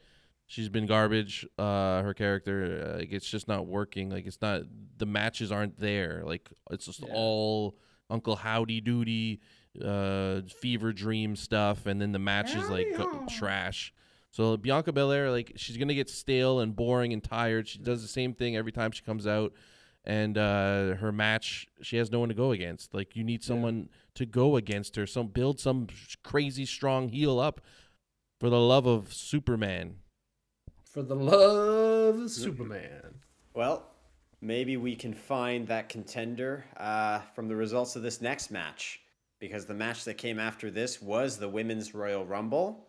[0.48, 1.46] she's been garbage.
[1.58, 4.10] Uh, her character, uh, like it's just not working.
[4.10, 4.62] Like it's not
[4.98, 6.24] the matches aren't there.
[6.26, 7.14] Like it's just Yeah.
[7.14, 7.76] all
[8.10, 9.40] Uncle Howdy Doody,
[9.84, 13.94] uh, fever dream stuff, and then the match is like go- trash.
[14.32, 17.68] So Bianca Belair, like she's gonna get stale and boring and tired.
[17.68, 19.54] She does the same thing every time she comes out,
[20.04, 22.94] and uh, her match she has no one to go against.
[22.94, 25.08] Like you need someone to go against her.
[25.08, 25.88] Some build some
[26.24, 27.62] crazy strong heel up
[28.40, 29.96] for the love of Superman.
[30.96, 33.16] For the love of Superman.
[33.54, 33.92] Well,
[34.40, 39.02] maybe we can find that contender uh, from the results of this next match,
[39.38, 42.88] because the match that came after this was the Women's Royal Rumble.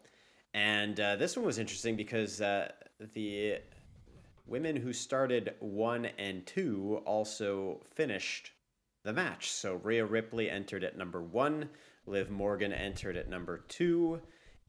[0.54, 2.70] And uh, this one was interesting because uh,
[3.12, 3.56] the
[4.46, 8.52] women who started one and two also finished
[9.02, 9.50] the match.
[9.50, 11.70] So Rhea Ripley entered at number one,
[12.06, 14.20] Liv Morgan entered at number two,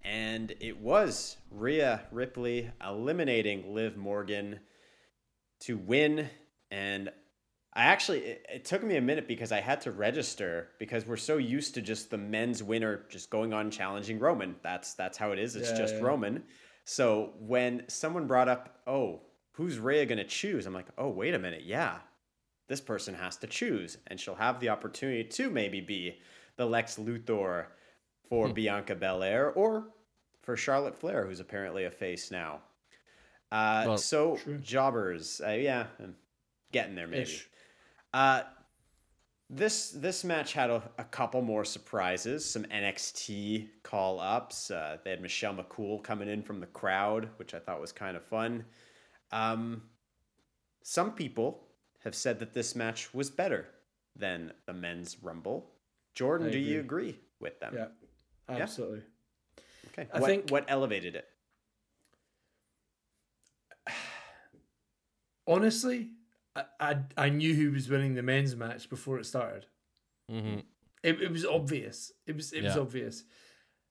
[0.04, 4.60] and it was Rhea Ripley eliminating Liv Morgan
[5.62, 6.30] to win.
[6.72, 7.10] And
[7.74, 11.18] I actually, it, it took me a minute because I had to register because we're
[11.18, 14.56] so used to just the men's winner just going on challenging Roman.
[14.64, 15.56] That's that's how it is.
[15.56, 16.02] It's Yeah, just yeah.
[16.02, 16.44] Roman.
[16.86, 20.66] So when someone brought up, oh, who's Rhea gonna choose?
[20.66, 21.98] I'm like, oh, wait a minute, yeah,
[22.68, 26.18] this person has to choose, and she'll have the opportunity to maybe be
[26.56, 27.66] the Lex Luthor
[28.30, 29.88] for Bianca Belair or
[30.42, 32.62] for Charlotte Flair, who's apparently a face now.
[33.52, 34.58] Uh, Well, so True.
[34.58, 36.16] jobbers, uh, yeah, I'm
[36.72, 37.40] getting there maybe.
[38.14, 38.44] Uh,
[39.50, 44.72] this this match had a, a couple more surprises, some NXT call ups.
[44.72, 48.18] Uh, they had Michelle McCool coming in from the crowd, which I thought was kind
[48.18, 48.66] of fun.
[49.32, 49.84] Um,
[50.84, 51.64] some people
[52.04, 53.68] have said that this match was better
[54.16, 55.72] than the men's Rumble.
[56.14, 57.10] Jordan, I do you agree.
[57.10, 57.74] agree with them?
[57.76, 57.88] Yeah,
[58.50, 59.02] absolutely.
[59.92, 60.08] Okay.
[60.14, 61.26] I what, think- what elevated it?
[65.48, 66.10] Honestly,
[66.56, 69.66] I, I I knew who was winning the men's match before it started.
[70.32, 70.60] Mm-hmm.
[71.04, 72.12] It, it was obvious.
[72.26, 73.24] It was it was obvious.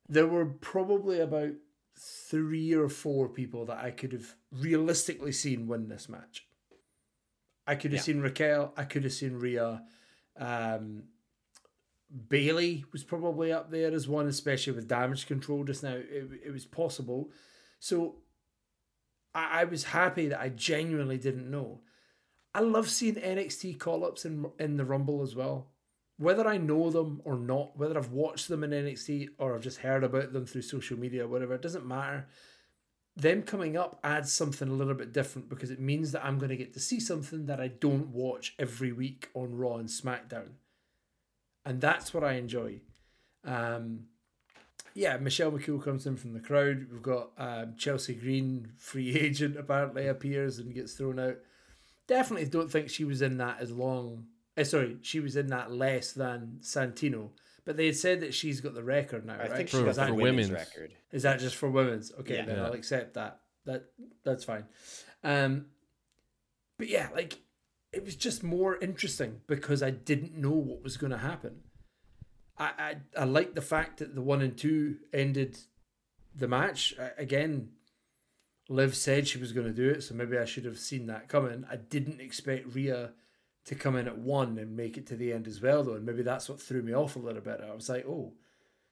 [0.09, 1.53] There were probably about
[1.99, 6.47] three or four people that I could have realistically seen win this match.
[7.67, 8.05] I could have Yeah.
[8.05, 8.73] seen Raquel.
[8.77, 9.83] I could have seen Rhea.
[10.37, 11.05] Um,
[12.29, 15.95] Bayley was probably up there as one, especially with damage control just now.
[15.95, 17.31] It, it was possible.
[17.81, 18.17] So
[19.35, 21.81] I, I was happy that I genuinely didn't know.
[22.55, 25.69] I love seeing NXT call ups in, in the Rumble as well.
[26.19, 29.79] Whether I know them or not, whether I've watched them in NXT or I've just
[29.79, 32.27] heard about them through social media or whatever, it doesn't matter.
[33.15, 36.51] Them coming up adds something a little bit different because it means that I'm going
[36.51, 40.53] to get to see something that I don't watch every week on Raw and SmackDown.
[41.67, 42.81] And that's what I enjoy.
[43.45, 44.05] Um,
[44.95, 46.87] yeah, Michelle McCool comes in from the crowd.
[46.91, 51.37] We've got um, Chelsea Green, free agent, apparently appears and gets thrown out.
[52.07, 54.27] Definitely don't think she was in that as long.
[54.57, 57.31] Uh, sorry, she was in that less than Santino.
[57.65, 59.53] But they had said that she's got the record now, I right?
[59.57, 60.69] think For- she got is, that, for women's, women's.
[60.69, 60.93] record.
[61.11, 62.13] is that just for women's?
[62.21, 62.45] Okay, Yeah.
[62.47, 62.65] then Yeah.
[62.67, 63.41] I'll accept that.
[63.65, 63.87] That
[64.25, 64.65] that's fine.
[65.25, 65.67] Um,
[66.79, 67.37] but yeah, like
[67.97, 71.63] it was just more interesting because I didn't know what was going to happen.
[72.59, 72.71] I,
[73.17, 75.59] I I like the fact that the one and two ended
[76.35, 77.71] the match I, again.
[78.69, 81.29] Liv said she was going to do it, so maybe I should have seen that
[81.29, 81.65] coming.
[81.71, 83.13] I didn't expect Rhea
[83.67, 86.05] to come in at one and make it to the end as well, though, and
[86.05, 87.61] maybe that's what threw me off a little bit.
[87.63, 88.33] I was like, oh,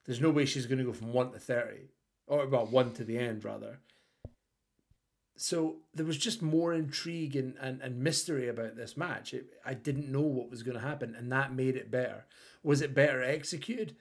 [0.05, 1.88] there's no way she's going to go from one to thirty,
[2.29, 3.81] or well, one to the end rather.
[5.37, 9.35] So there was just more intrigue and, and, and mystery about this match.
[9.35, 12.27] It, I didn't know what was going to happen, and that made it better.
[12.62, 13.97] Was it better executed?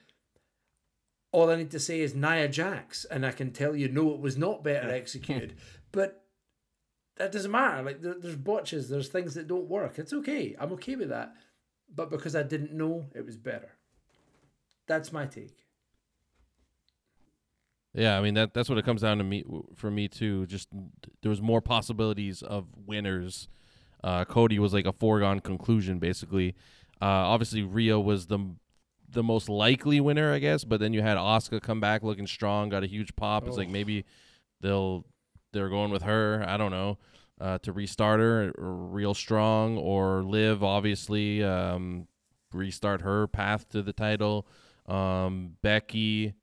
[1.32, 4.20] All I need to say is Nia Jax, and I can tell you, no, it
[4.20, 5.56] was not better executed.
[5.92, 6.24] but
[7.18, 7.82] that doesn't matter.
[7.82, 9.98] Like there, there's botches, there's things that don't work.
[9.98, 10.56] It's okay.
[10.60, 11.34] I'm okay with that.
[11.94, 13.72] But because I didn't know, it was better.
[14.88, 15.63] That's my take.
[17.94, 19.44] Yeah, I mean that that's what it comes down to me
[19.76, 20.46] for me too.
[20.48, 20.68] Just
[21.22, 23.48] there was more possibilities of winners.
[24.04, 26.56] Uh, Cody was like a foregone conclusion basically.
[27.02, 28.40] Uh, obviously Rhea was the
[29.10, 30.64] the most likely winner, I guess.
[30.64, 33.48] But then you had Oscar come back looking strong, got a huge pop.
[33.48, 33.72] It's like Oh.
[33.72, 34.06] maybe
[34.62, 35.06] they'll
[35.52, 36.44] they're going with her.
[36.48, 36.98] I don't know
[37.40, 42.08] uh, to restart her real strong or Liv obviously um,
[42.52, 44.48] restart her path to the title.
[44.88, 46.34] Um, Becky,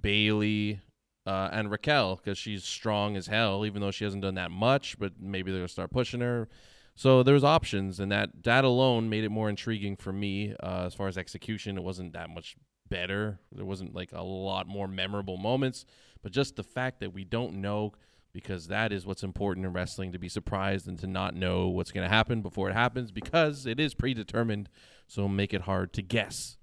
[0.00, 0.80] Bayley.
[1.26, 4.98] Uh, and Raquel, because she's strong as hell, even though she hasn't done that much,
[4.98, 6.48] but maybe they'll start pushing her.
[6.94, 10.54] So there's options, and that that alone made it more intriguing for me.
[10.62, 12.56] Uh, as far as execution, it wasn't that much
[12.88, 13.40] better.
[13.52, 15.84] There wasn't like a lot more memorable moments,
[16.22, 17.92] but just the fact that we don't know,
[18.32, 21.92] because that is what's important in wrestling to be surprised and to not know what's
[21.92, 24.70] going to happen before it happens, because it is predetermined.
[25.06, 26.56] So make it hard to guess.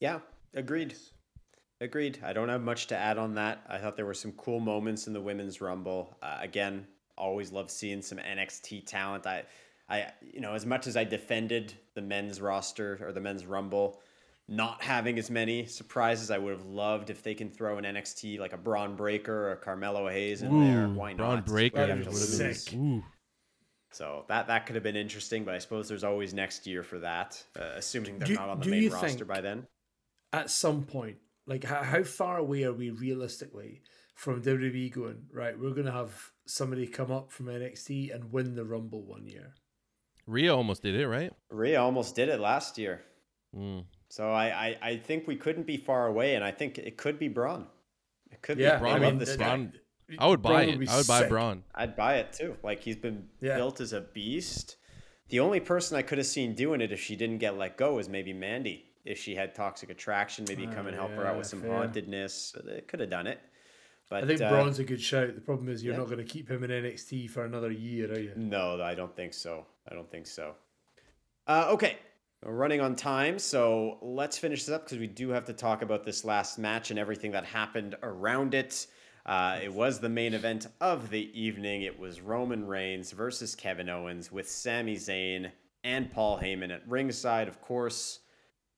[0.00, 0.20] Yeah,
[0.54, 0.94] agreed.
[1.80, 2.18] Agreed.
[2.24, 3.62] I don't have much to add on that.
[3.68, 6.16] I thought there were some cool moments in the women's rumble.
[6.22, 9.26] Uh, again, always love seeing some NXT talent.
[9.26, 9.44] I,
[9.88, 14.00] I, you know, as much as I defended the men's roster or the men's rumble,
[14.48, 18.40] not having as many surprises, I would have loved if they can throw an NXT
[18.40, 20.86] like a Bron Breakker or a Carmelo Hayes in there.
[20.86, 21.42] Ooh, Why Bron?
[21.42, 22.74] Breakker That'd Yeah, be would have been sick.
[22.74, 23.04] ooh.
[23.92, 26.98] So that that could have been interesting, but I suppose there's always next year for
[26.98, 29.66] that, uh, assuming they're Do- not on the main roster think- by then.
[30.32, 33.82] At some point, like how, how far away are we realistically
[34.14, 38.54] from WWE going, right, we're going to have somebody come up from NXT and win
[38.54, 39.54] the Rumble one year?
[40.26, 41.32] Rhea almost did it, right?
[41.50, 43.02] Rhea almost did it last year.
[43.56, 43.84] Mm.
[44.10, 47.18] So I, I, I think we couldn't be far away, and I think it could
[47.18, 47.66] be Bron.
[48.30, 48.80] It could Yeah, be.
[48.80, 49.44] Bron, I I love mean, this guy.
[49.46, 49.72] Bron-
[50.18, 50.88] I would buy Bron it.
[50.90, 51.28] I would buy sick.
[51.30, 51.62] Bron.
[51.74, 52.56] I'd buy it too.
[52.62, 53.56] Like he's been Yeah.
[53.56, 54.76] built as a beast.
[55.28, 57.98] The only person I could have seen doing it if she didn't get let go
[57.98, 58.87] is maybe Mandy.
[59.08, 61.72] If she had toxic attraction, maybe Oh, come and help her out with some fair.
[61.72, 62.54] hauntedness.
[62.66, 63.40] It could have done it.
[64.10, 65.34] But I think uh, Bron's a good shout.
[65.34, 66.00] The problem is you're yeah.
[66.00, 68.32] not going to keep him in NXT for another year, are you?
[68.36, 69.66] No, I don't think so.
[69.90, 70.54] I don't think so.
[71.46, 71.96] Uh, okay,
[72.44, 75.82] we're running on time, so let's finish this up because we do have to talk
[75.82, 78.86] about this last match and everything that happened around it.
[79.26, 81.82] Uh, it was the main event of the evening.
[81.82, 85.50] It was Roman Reigns versus Kevin Owens with Sami Zayn
[85.84, 87.48] and Paul Heyman at ringside.
[87.48, 88.20] Of course,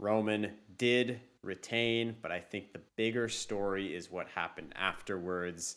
[0.00, 5.76] Roman did retain, but I think the bigger story is what happened afterwards.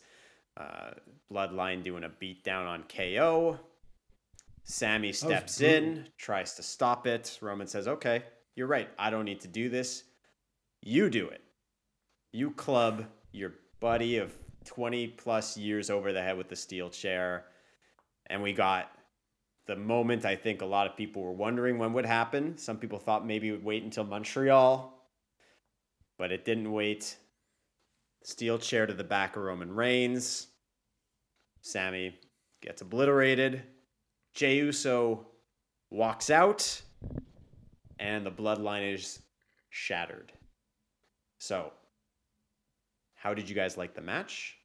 [0.56, 0.92] Uh,
[1.30, 3.58] Bloodline doing a beatdown on KO.
[4.64, 7.38] Sami steps in, tries to stop it.
[7.42, 8.22] Roman says, Okay,
[8.56, 8.88] you're right.
[8.98, 10.04] I don't need to do this.
[10.82, 11.42] You do it.
[12.32, 14.32] You club your buddy of
[14.64, 17.44] 20 plus years over the head with the steel chair.
[18.28, 18.90] And we got
[19.66, 22.58] the moment I think a lot of people were wondering when would happen.
[22.58, 24.92] Some people thought maybe it would wait until Montreal,
[26.18, 27.16] but it didn't wait.
[28.22, 30.48] Steel chair to the back of Roman Reigns.
[31.62, 32.18] Sami
[32.60, 33.62] gets obliterated.
[34.34, 35.26] Jey Uso
[35.90, 36.82] walks out,
[37.98, 39.20] and the bloodline is
[39.70, 40.32] shattered.
[41.38, 41.72] So,
[43.14, 44.56] how did you guys like the match?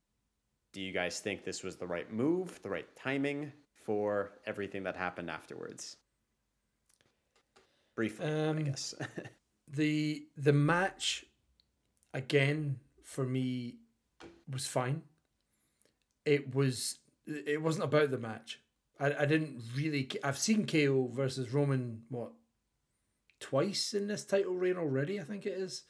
[0.73, 3.51] Do you guys think this was the right move, the right timing
[3.85, 5.97] for everything that happened afterwards?
[7.95, 8.95] Briefly, I Um, guess.
[9.67, 11.25] the the match
[12.13, 13.75] again for me
[14.51, 15.03] was fine
[16.25, 18.59] it was it wasn't about the match
[18.99, 22.31] I, I didn't really I've seen ko versus roman what
[23.39, 25.83] twice in this title reign already i think it is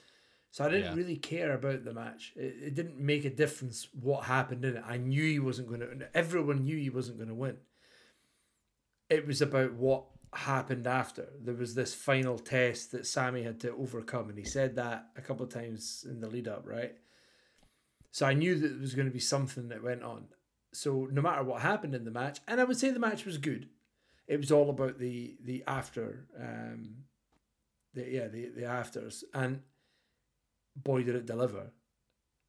[0.52, 0.96] so i didn't Yeah.
[0.96, 4.84] really care about the match it, it didn't make a difference what happened in it
[4.86, 7.58] i knew he wasn't going to everyone knew he wasn't going to win
[9.10, 11.30] it was about what happened after.
[11.42, 15.22] There was this final test that Sami had to overcome, and he said that a
[15.22, 16.96] couple of times in the lead up, right?
[18.12, 20.26] So I knew that there was going to be something that went on.
[20.74, 23.38] So no matter what happened in the match, and I would say the match was
[23.38, 23.70] good.
[24.28, 27.06] It was all about the the after, um,
[27.96, 29.62] the yeah the the afters, and
[30.76, 31.72] boy did it deliver.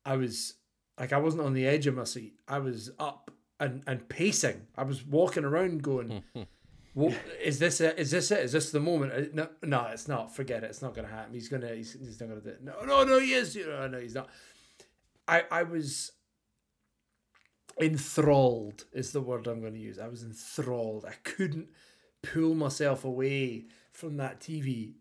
[0.05, 0.55] I was
[0.99, 2.35] like I wasn't on the edge of my seat.
[2.47, 3.31] I was up
[3.61, 4.67] and and pacing.
[4.77, 6.23] I was walking around going.
[6.93, 8.01] Well, is this it?
[8.01, 8.41] Is this it?
[8.41, 9.13] Is this the moment?
[9.13, 10.35] Uh, No, no, it's not.
[10.35, 10.71] Forget it.
[10.71, 11.33] It's not going to happen.
[11.33, 11.73] He's gonna.
[11.73, 12.65] He's, he's not going to do it.
[12.65, 13.21] No, no, no.
[13.21, 13.55] He is.
[13.55, 14.29] No, no, he's not.
[15.29, 16.11] I, I was.
[17.81, 20.01] enthralled is the word I'm going to use.
[20.01, 21.05] I was enthralled.
[21.07, 21.69] I couldn't
[22.23, 24.95] pull myself away from that TV.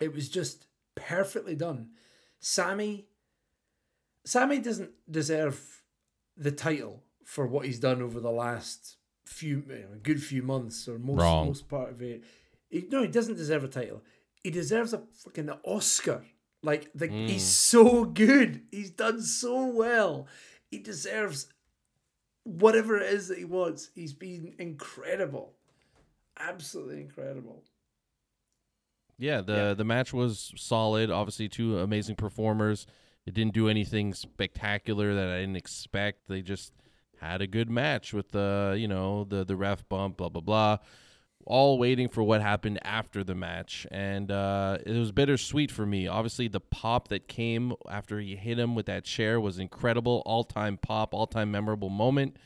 [0.00, 1.90] It was just perfectly done.
[2.40, 3.06] Sami
[4.24, 5.82] Sami doesn't deserve
[6.36, 10.88] the title for what he's done over the last few you know, good few months
[10.88, 11.46] or most Wrong.
[11.46, 12.24] most part of it.
[12.68, 14.02] He, no, he doesn't deserve a title.
[14.42, 16.24] He deserves a fucking Oscar.
[16.64, 17.26] Like the, hmm.
[17.28, 18.62] he's so good.
[18.72, 20.26] He's done so well.
[20.72, 21.46] He deserves
[22.42, 23.90] whatever it is that he wants.
[23.94, 25.52] He's been incredible.
[26.36, 27.62] Absolutely incredible.
[29.18, 29.74] Yeah, the Yeah.
[29.74, 31.12] the match was solid.
[31.12, 32.88] Obviously, two amazing performers.
[33.24, 36.26] It didn't do anything spectacular that I didn't expect.
[36.26, 36.72] They just
[37.20, 40.78] had a good match with the you know the the ref bump, blah blah blah.
[41.46, 46.06] All waiting for what happened after the match, and uh, it was bittersweet for me.
[46.06, 50.22] Obviously, the pop that came after he hit him with that chair was incredible.
[50.26, 52.36] All time pop, all time memorable moment.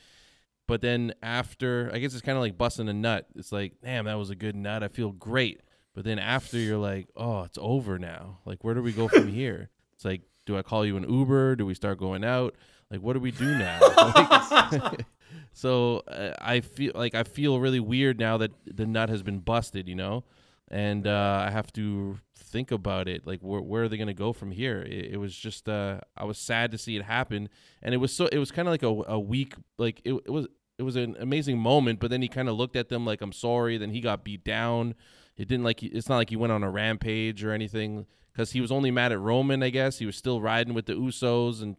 [0.67, 3.27] But then after, I guess it's kind of like busting a nut.
[3.35, 4.81] It's like, damn, that was a good nut.
[4.81, 5.61] I feel great.
[5.93, 8.39] But then after, you're like, oh, it's over now.
[8.45, 9.69] Like, where do we go from here?
[9.93, 11.55] It's like, do I call you an Uber?
[11.57, 12.55] Do we start going out?
[12.95, 13.79] Like, what do we do now?
[13.97, 15.05] Like,
[15.53, 19.39] so uh, I feel like I feel really weird now that the nut has been
[19.39, 20.23] busted, you know,
[20.69, 23.27] and uh, I have to think about it.
[23.27, 24.81] Like, where where are they gonna go from here?
[24.81, 27.49] It, it was just uh, I was sad to see it happen,
[27.81, 30.29] and it was so it was kind of like a, a week like it, it
[30.29, 33.21] was it was an amazing moment, but then he kind of looked at them like
[33.21, 33.77] I'm sorry.
[33.77, 34.95] Then he got beat down.
[35.35, 38.61] It didn't like it's not like he went on a rampage or anything because he
[38.61, 39.63] was only mad at Roman.
[39.63, 41.75] I guess he was still riding with the Usos and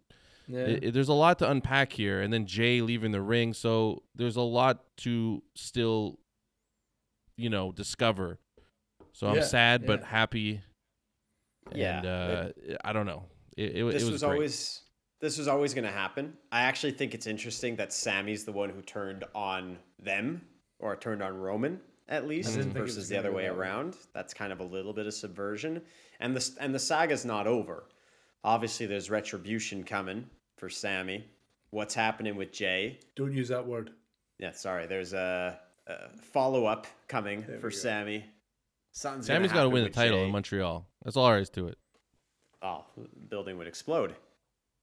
[0.49, 0.61] Yeah.
[0.61, 4.03] it, it- there's a lot to unpack here, and then Jey leaving the ring, so
[4.15, 6.19] there's a lot to still,
[7.37, 8.39] you know, discover.
[9.13, 10.07] So I'm Yeah, sad but yeah.
[10.07, 10.61] happy.
[11.75, 12.49] Yeah, and uh,
[12.85, 13.25] I don't know.
[13.57, 14.33] It, it, this it was, was, great.
[14.33, 14.81] always
[15.21, 16.35] this was always going to happen.
[16.53, 20.43] I actually think it's interesting that Sami's the one who turned on them
[20.79, 23.59] or turned on Roman at least didn't think it versus the other way that way.
[23.59, 23.97] around.
[24.15, 25.81] That's kind of a little bit of subversion.
[26.21, 27.85] And the and the saga's not over.
[28.45, 30.27] Obviously there's retribution coming
[30.57, 31.25] for Sami.
[31.71, 33.01] What's happening with Jey?
[33.17, 33.91] Don't use that word.
[34.39, 34.87] Yeah, sorry.
[34.87, 37.71] There's a, a follow up coming There for.
[37.71, 38.25] Sami.
[38.93, 40.87] Something's Sami's got to win the title in Montreal.
[41.05, 41.79] That's all there is to it.
[42.63, 44.15] oh, the building would explode.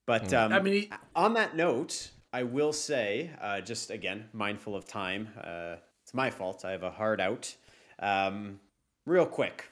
[0.06, 0.46] But Mm.
[0.46, 4.86] um, I mean, he- on that note, I will say, uh, just again, mindful of
[4.86, 6.64] time, uh, it's my fault.
[6.66, 7.56] I have a hard out.
[8.00, 8.60] Um,
[9.06, 9.70] real quick.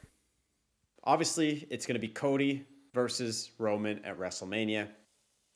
[1.03, 4.87] Obviously, it's going to be Cody versus Roman at WrestleMania.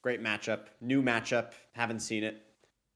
[0.05, 0.65] Great matchup.
[0.81, 1.53] New matchup.
[1.71, 2.43] Haven't seen it,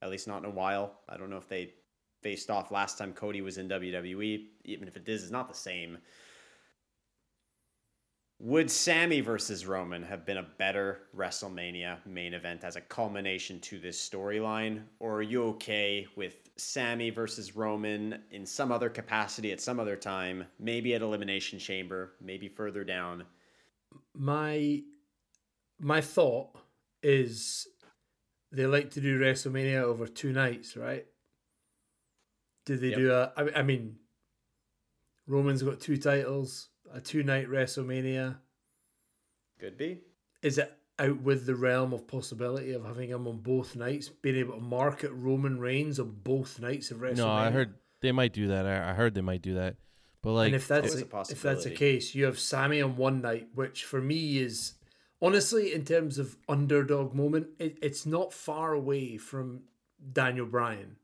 [0.00, 1.00] at least not in a while.
[1.08, 1.74] I don't know if they
[2.22, 4.44] faced off last time Cody was in WWE.
[4.64, 5.98] Even if it is, it's not the same.
[8.38, 13.80] Would Sami versus Roman have been a better WrestleMania main event as a culmination to
[13.80, 14.84] this storyline?
[15.00, 19.96] Or are you okay with Sami versus Roman in some other capacity at some other
[19.96, 23.24] time, maybe at Elimination Chamber, maybe further down?
[24.14, 24.80] my
[25.80, 26.59] my thought
[27.02, 27.66] is
[28.52, 31.06] they like to do WrestleMania over two nights, right?
[32.66, 32.98] Do they Yep.
[32.98, 33.32] do a?
[33.36, 33.96] I, I mean,
[35.26, 38.38] Roman's got two titles, a two night WrestleMania.
[39.58, 40.00] Could be.
[40.42, 44.36] Is it out with the realm of possibility of having him on both nights, being
[44.36, 47.16] able to market Roman Reigns on both nights of WrestleMania?
[47.16, 48.66] No, I heard they might do that.
[48.66, 49.76] I, I heard they might do that.
[50.22, 52.96] But like, and if that's a a, if that's the case, you have Sami on
[52.96, 54.74] one night, which for me is
[55.22, 59.62] honestly, in terms of underdog moment, it, it's not far away from
[60.12, 60.96] Daniel Bryan,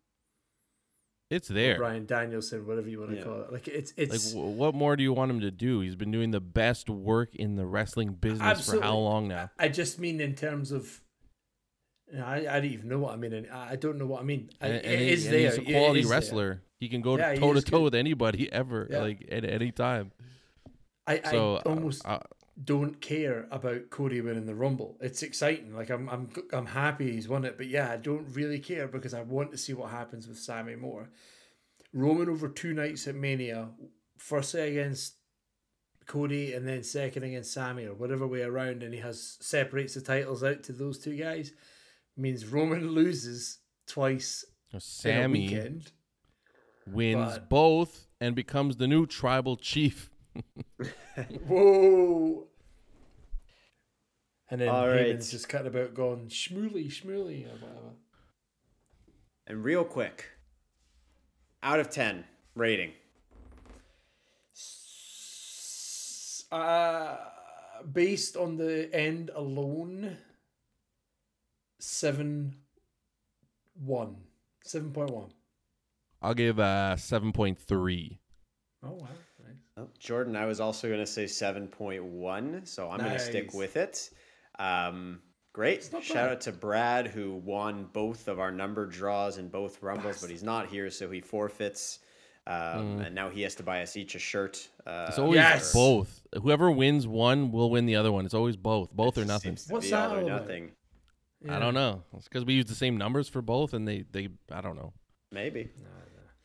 [1.31, 1.77] it's there.
[1.79, 3.25] Bryan Danielson, whatever you want to Yeah.
[3.25, 3.53] call it.
[3.53, 5.81] Like it's it's w- what more do you want him to do?
[5.81, 9.51] He's been doing the best work in the wrestling business for how long now?
[9.59, 11.01] I just mean in terms of.
[12.13, 13.33] you know, I, I don't even know what I mean.
[13.33, 14.51] and I I don't know what I mean.
[14.61, 15.39] I, And, it and he- is there.
[15.51, 16.17] he's a It quality is there.
[16.17, 16.63] wrestler.
[16.79, 19.01] He can go Yeah, toe to toe with anybody ever, Yeah.
[19.01, 20.13] like at any time.
[21.09, 22.21] I, So I almost uh,
[22.63, 24.97] don't care about Cody winning the Rumble.
[25.01, 25.75] It's exciting.
[25.75, 27.57] Like I'm, I'm, I'm happy he's won it.
[27.57, 30.75] But yeah, I don't really care because I want to see what happens with Sami
[30.75, 31.11] Moore.
[31.93, 33.69] Roman over two nights at Mania,
[34.17, 35.15] firstly against
[36.07, 40.01] Cody and then second against Sami or whatever way around, and he has separates the
[40.01, 41.53] titles out to those two guys,
[42.17, 45.93] means Roman loses twice a Sami weekend.
[46.87, 50.11] wins but- both and becomes the new tribal chief.
[51.47, 52.47] Whoa.
[54.51, 55.31] And then All Heyman's right.
[55.31, 57.95] just cutting about going schmooly, schmooly, or whatever.
[59.47, 60.27] And real quick,
[61.63, 62.25] out of 10
[62.55, 62.93] rating.
[66.53, 67.17] Uh,
[67.93, 70.17] based on the end alone,
[71.81, 72.57] seven
[73.75, 74.17] one.
[74.65, 75.31] Seven point one.
[76.23, 78.21] I'll give uh seven point three.
[78.83, 79.09] Oh wow.
[79.77, 79.87] Nice.
[79.87, 83.77] Oh, Jordan, I was also going to say 7.1, so I'm going to stick with
[83.77, 84.11] it.
[84.59, 85.21] Um,
[85.53, 85.85] great.
[85.85, 86.29] Shout bad.
[86.31, 90.43] out to Brad, who won both of our number draws in both Rumbles, but he's
[90.43, 92.01] not here, so he forfeits.
[92.49, 94.69] Um, And now he has to buy us each a shirt.
[94.87, 95.73] Uh, It's always Yes.
[95.73, 96.23] both.
[96.41, 98.25] Whoever wins one will win the other one.
[98.25, 98.93] It's always both.
[98.93, 99.59] Both or nothing.
[99.69, 100.41] What's that all or all about?
[100.43, 100.71] nothing.
[101.49, 102.03] I don't know.
[102.17, 104.93] It's because we use the same numbers for both, and they they I don't know.
[105.33, 105.71] Maybe.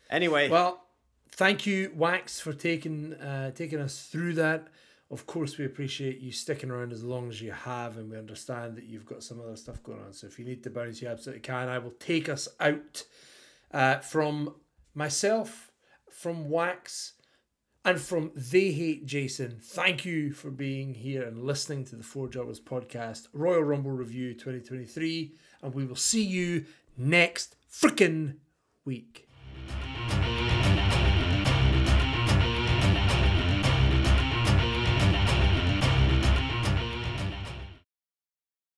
[0.09, 0.83] Anyway, Well,
[1.31, 4.67] thank you, Wax, for taking uh, taking us through that.
[5.09, 8.77] Of course, we appreciate you sticking around as long as you have, and we understand
[8.77, 10.13] that you've got some other stuff going on.
[10.13, 11.67] So if you need to bounce, you absolutely can.
[11.67, 13.03] I will take us out
[13.73, 14.55] uh, from
[14.95, 15.71] myself,
[16.09, 17.13] from Wax,
[17.83, 19.59] and from They Hate Jason.
[19.61, 24.33] Thank you for being here and listening to the Four Jobbers podcast, Royal Rumble Review
[24.33, 26.65] 2023, and we will see you
[26.97, 28.35] next freaking
[28.85, 29.27] week.